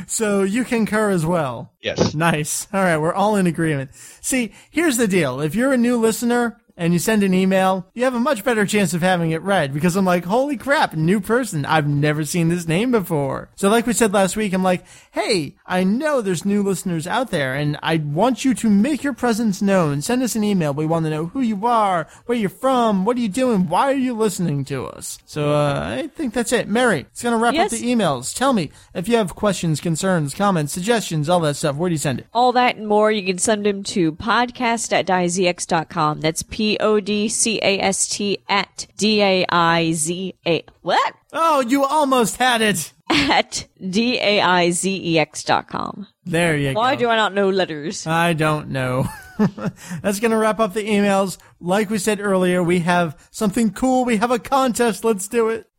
[0.09, 1.73] So you concur as well.
[1.81, 2.15] Yes.
[2.15, 2.69] Nice.
[2.71, 3.95] All right, we're all in agreement.
[4.21, 5.41] See, here's the deal.
[5.41, 8.65] If you're a new listener and you send an email, you have a much better
[8.65, 11.67] chance of having it read because I'm like, holy crap, new person.
[11.67, 13.51] I've never seen this name before.
[13.55, 17.31] So like we said last week, I'm like, hey, I know there's new listeners out
[17.31, 20.01] there and I want you to make your presence known.
[20.01, 20.73] Send us an email.
[20.73, 23.83] We want to know who you are, where you're from, what are you doing, why
[23.93, 25.19] are you listening to us?
[25.27, 26.67] So, uh, I think that's it.
[26.67, 27.75] Meri, it's going to wrap Yes.
[27.75, 28.35] up the emails.
[28.35, 31.77] Tell me if you have questions, concerns, comments, suggestions, all that stuff.
[31.77, 32.27] Where do you send it?
[32.33, 36.21] All that and more, you can send them to podcast at com.
[36.23, 40.65] That's P E O D C A S T at D A I Z A.
[40.83, 41.15] What?
[41.33, 42.93] Oh, you almost had it.
[43.11, 46.07] At D A I Z E X dot com.
[46.25, 46.81] There you Why go.
[46.81, 48.07] Why do I not know letters?
[48.07, 49.09] I don't know.
[50.03, 51.39] That's going to wrap up the emails.
[51.61, 54.05] Like we said earlier, we have something cool.
[54.05, 55.03] We have a contest.
[55.05, 55.70] Let's do it.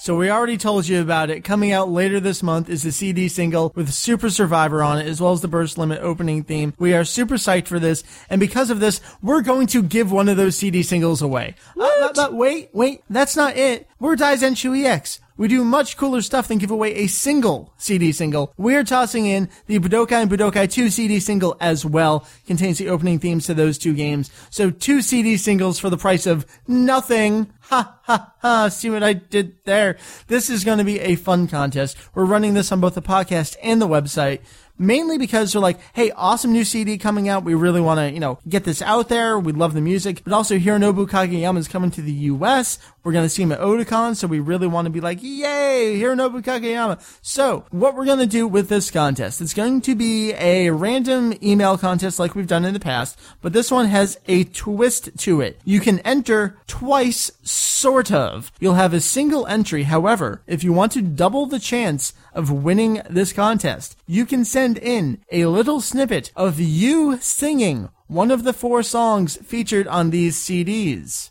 [0.00, 1.44] So we already told you about it.
[1.44, 5.20] Coming out later this month is the CD single with Super Survivor on it, as
[5.20, 6.72] well as the Burst Limit opening theme.
[6.78, 10.30] We are super psyched for this, and because of this, we're going to give one
[10.30, 11.54] of those CD singles away.
[11.78, 13.88] Uh, uh, uh, wait, wait, that's not it.
[13.98, 15.20] We're Daizenshuu EX.
[15.40, 18.52] We do much cooler stuff than give away a single CD single.
[18.58, 22.26] We're tossing in the Budokai and Budokai 2 CD single as well.
[22.46, 24.30] Contains the opening themes to those two games.
[24.50, 27.50] So two CD singles for the price of nothing.
[27.70, 28.68] Ha ha ha.
[28.68, 29.96] See what I did there?
[30.26, 31.96] This is going to be a fun contest.
[32.14, 34.40] We're running this on both the podcast and the website
[34.80, 37.44] mainly because they're like, hey, awesome new CD coming out.
[37.44, 39.38] We really want to, you know, get this out there.
[39.38, 42.78] We love the music, but also Hironobu Kageyama is coming to the U.S.
[43.02, 45.98] We're going to see him at Otakon, so we really want to be like, yay,
[45.98, 47.00] Hironobu Kageyama.
[47.22, 51.32] So what we're going to do with this contest, it's going to be a random
[51.42, 55.40] email contest like we've done in the past, but this one has a twist to
[55.40, 55.60] it.
[55.64, 58.52] You can enter twice, sort of.
[58.60, 59.84] You'll have a single entry.
[59.84, 64.76] However, if you want to double the chance of winning this contest, you can send
[64.76, 70.36] in a little snippet of you singing one of the four songs featured on these
[70.36, 71.30] CDs.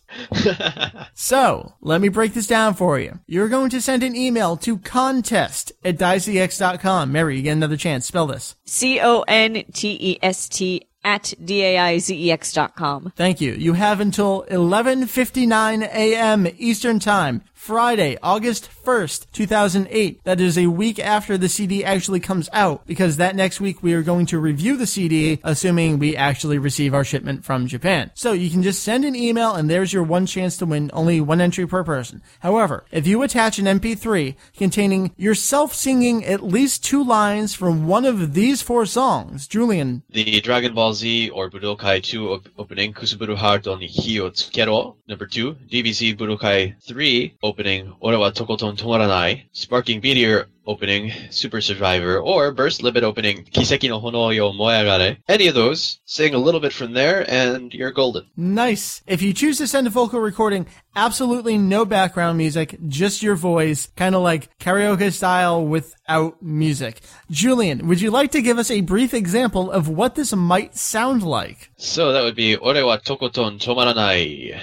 [1.14, 3.19] so, let me break this down for you.
[3.27, 7.11] You're going to send an email to contest at daizex.com.
[7.11, 8.06] Meri, you get another chance.
[8.06, 8.56] Spell this.
[8.65, 12.76] C O N T E S T at D A I Z E X dot
[12.76, 13.11] com.
[13.15, 13.53] Thank you.
[13.53, 16.47] You have until 11:59 a.m.
[16.57, 20.23] Eastern Time, Friday, August 1st, 2008.
[20.23, 23.94] That is a week after the CD actually comes out because that next week we
[23.94, 28.11] are going to review the CD assuming we actually receive our shipment from Japan.
[28.15, 31.19] So you can just send an email and there's your one chance to win, only
[31.19, 32.22] one entry per person.
[32.40, 38.06] However, if you attach an MP3 containing yourself singing at least two lines from one
[38.06, 43.68] of these four songs, Julian, The Dragon Ball Z or Budokai 2 opening Kusuburu Heart
[43.68, 44.95] on Hi o Tsukero.
[45.10, 49.43] Number 2, DBZ Budokai 3 opening Ore wa Tokoton Tomaranai.
[49.51, 55.17] Sparking Meteor opening Super Survivor or Burst Limit opening Kiseki no Hono yo Moe Agare.
[55.27, 58.27] Any of those, sing a little bit from there and you're golden.
[58.38, 59.01] Nice.
[59.07, 63.88] If you choose to send a vocal recording, absolutely no background music, just your voice,
[63.95, 67.01] kind of like karaoke style without music.
[67.31, 71.23] Julian, would you like to give us a brief example of what this might sound
[71.23, 71.71] like?
[71.77, 74.59] So that would be Ore wa Tokoton Tomaranai.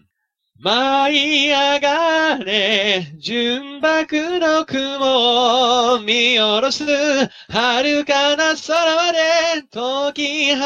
[0.58, 6.84] 舞い上がれ、純白の雲を見下ろす、
[7.48, 9.18] 遥かな空まで
[9.70, 10.62] 解き放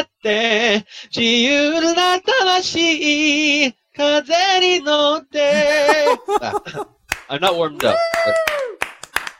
[0.00, 6.06] って、自由な魂、風に乗って。
[6.40, 6.54] Ah,
[7.28, 7.96] I'm not warmed up.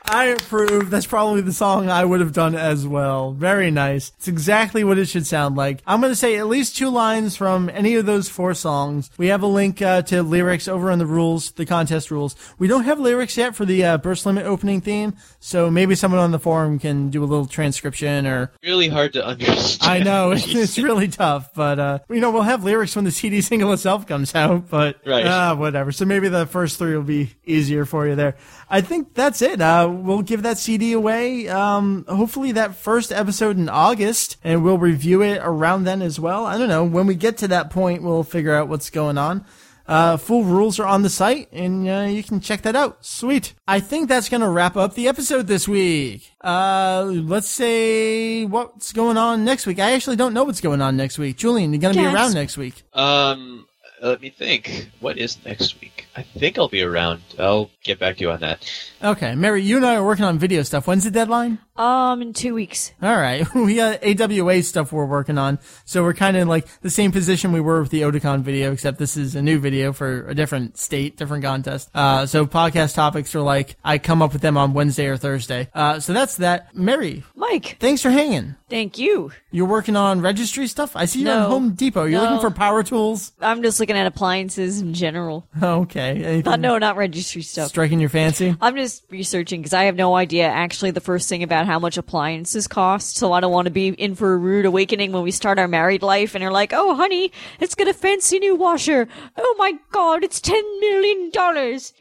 [0.07, 0.89] I approve.
[0.91, 3.31] That's probably the song I would have done as well.
[3.31, 4.11] Very nice.
[4.17, 5.81] It's exactly what it should sound like.
[5.85, 9.09] I'm going to say at least two lines from any of those four songs.
[9.17, 12.35] We have a link uh, to lyrics over on the rules, the contest rules.
[12.57, 16.21] We don't have lyrics yet for the uh, Burst Limit opening theme, so maybe someone
[16.21, 19.91] on the forum can do a little transcription or really hard to understand.
[19.91, 23.11] I know it's, it's really tough, but uh, you know we'll have lyrics when the
[23.11, 24.69] CD single itself comes out.
[24.69, 25.25] But Right.
[25.25, 25.91] uh, whatever.
[25.91, 28.35] So maybe the first three will be easier for you there.
[28.69, 29.61] I think that's it.
[29.61, 31.47] Uh, we'll give that CD away.
[31.47, 36.45] Um, hopefully that first episode in August, and we'll review it around then as well.
[36.45, 36.83] I don't know.
[36.83, 39.45] When we get to that point, we'll figure out what's going on.
[39.87, 43.05] Uh, full rules are on the site, and uh, you can check that out.
[43.05, 43.53] Sweet.
[43.67, 46.31] I think that's gonna wrap up the episode this week.
[46.41, 49.77] Uh, let's say what's going on next week.
[49.79, 51.37] I actually don't know what's going on next week.
[51.37, 52.81] Julian, you're gonna be around next week.
[52.93, 53.67] Um,
[54.01, 54.89] let me think.
[55.01, 56.04] What is next week?
[56.17, 57.21] I think I'll be around.
[57.37, 58.65] I'll get back to you on that.
[59.03, 60.87] Okay, Meri, you and I are working on video stuff.
[60.87, 61.59] When's the deadline?
[61.75, 62.93] Um, in two weeks.
[63.01, 66.89] All right, we got AWA stuff we're working on, so we're kind of like the
[66.89, 70.25] same position we were with the Otakon video, except this is a new video for
[70.29, 71.89] a different state, different contest.
[71.93, 75.67] Uh, so podcast topics are like I come up with them on Wednesday or Thursday.
[75.73, 76.73] Uh, so that's that.
[76.73, 78.55] Meri, Mike, thanks for hanging.
[78.69, 79.31] thank you.
[79.51, 80.95] You're working on registry stuff.
[80.95, 81.43] I see you're No.
[81.45, 82.05] on Home Depot.
[82.05, 83.33] You're looking for power tools.
[83.41, 85.45] I'm just looking at appliances in general.
[85.61, 87.69] Okay, anything Uh, no, not registry stuff.
[87.69, 88.55] striking your fancy?
[88.61, 91.97] I'm just researching because I have no idea actually the first thing about how much
[91.97, 93.17] appliances cost.
[93.17, 95.67] So I don't want to be in for a rude awakening when we start our
[95.67, 99.07] married life and are like, oh, honey, let's get a fancy new washer.
[99.37, 101.31] Oh my god, it's $10 million.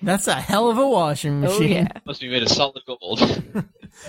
[0.03, 1.71] That's a hell of a washing Oh, machine.
[1.71, 1.89] yeah.
[2.05, 3.21] Must be made of solid gold.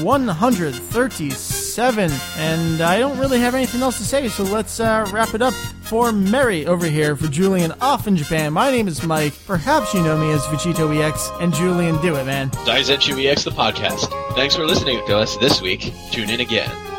[1.78, 2.12] 137.
[2.38, 5.54] And I don't really have anything else to say, so let's uh, wrap it up.
[5.82, 9.34] For Meri over here, for Julian off in Japan, my name is Mike.
[9.46, 11.42] Perhaps you know me as VegettoEX.
[11.42, 12.50] And Julian, do it, man.
[12.52, 14.10] Daizenshuu EX the podcast.
[14.36, 15.94] Thanks for listening to us this week.
[16.12, 16.93] Tune in again.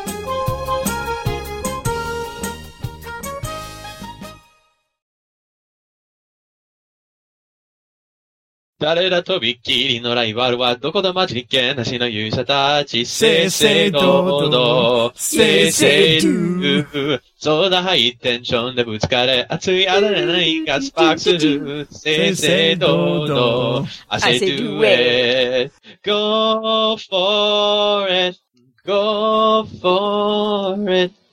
[8.85, 13.03] 誰らとびっきりのライバルはどこだマジリケなしの勇者たち。
[13.07, 15.11] せいせいどうどう。
[15.15, 17.21] せいせいどう。
[17.35, 19.47] そうだハイテンションでぶつかれ。
[19.49, 21.87] 熱いアドレナリンがスパークする。
[21.89, 23.85] せいせいどうどう。
[24.07, 25.73] I say do it.
[26.03, 28.39] Go for it.
[28.85, 31.24] Go for it.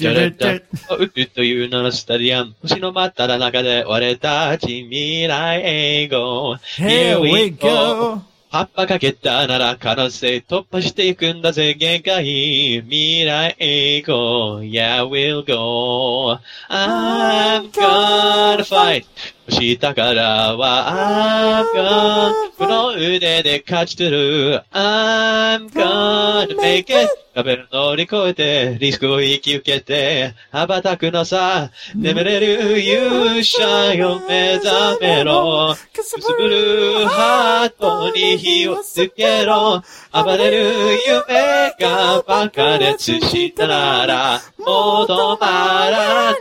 [0.00, 2.54] ドゥドゥドゥ宇宙という名のスタディアム。
[2.62, 6.54] 星の真っ只中で俺たち未来英語。
[6.78, 8.22] Here we go.
[8.50, 12.80] 葉っぱかけたなら可能性突破していくんだぜ限界。
[12.80, 14.60] 未来英語。
[14.62, 16.38] Yeah, we'll go.
[16.70, 19.04] I'm gonna fight.
[19.48, 24.62] 下からは I'm gonna この腕で勝ち取る。
[24.72, 31.70] I'm gonna make it 壁を乗り越えてリスクを引き受けて羽ばたくのさ。
[31.94, 35.76] 眠れる勇者よ目覚めろ。
[35.94, 39.82] くすぶるハートに火をつけろ。
[40.12, 46.34] 暴れる夢が爆裂したならもう止まら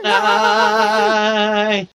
[1.69, 1.96] ない。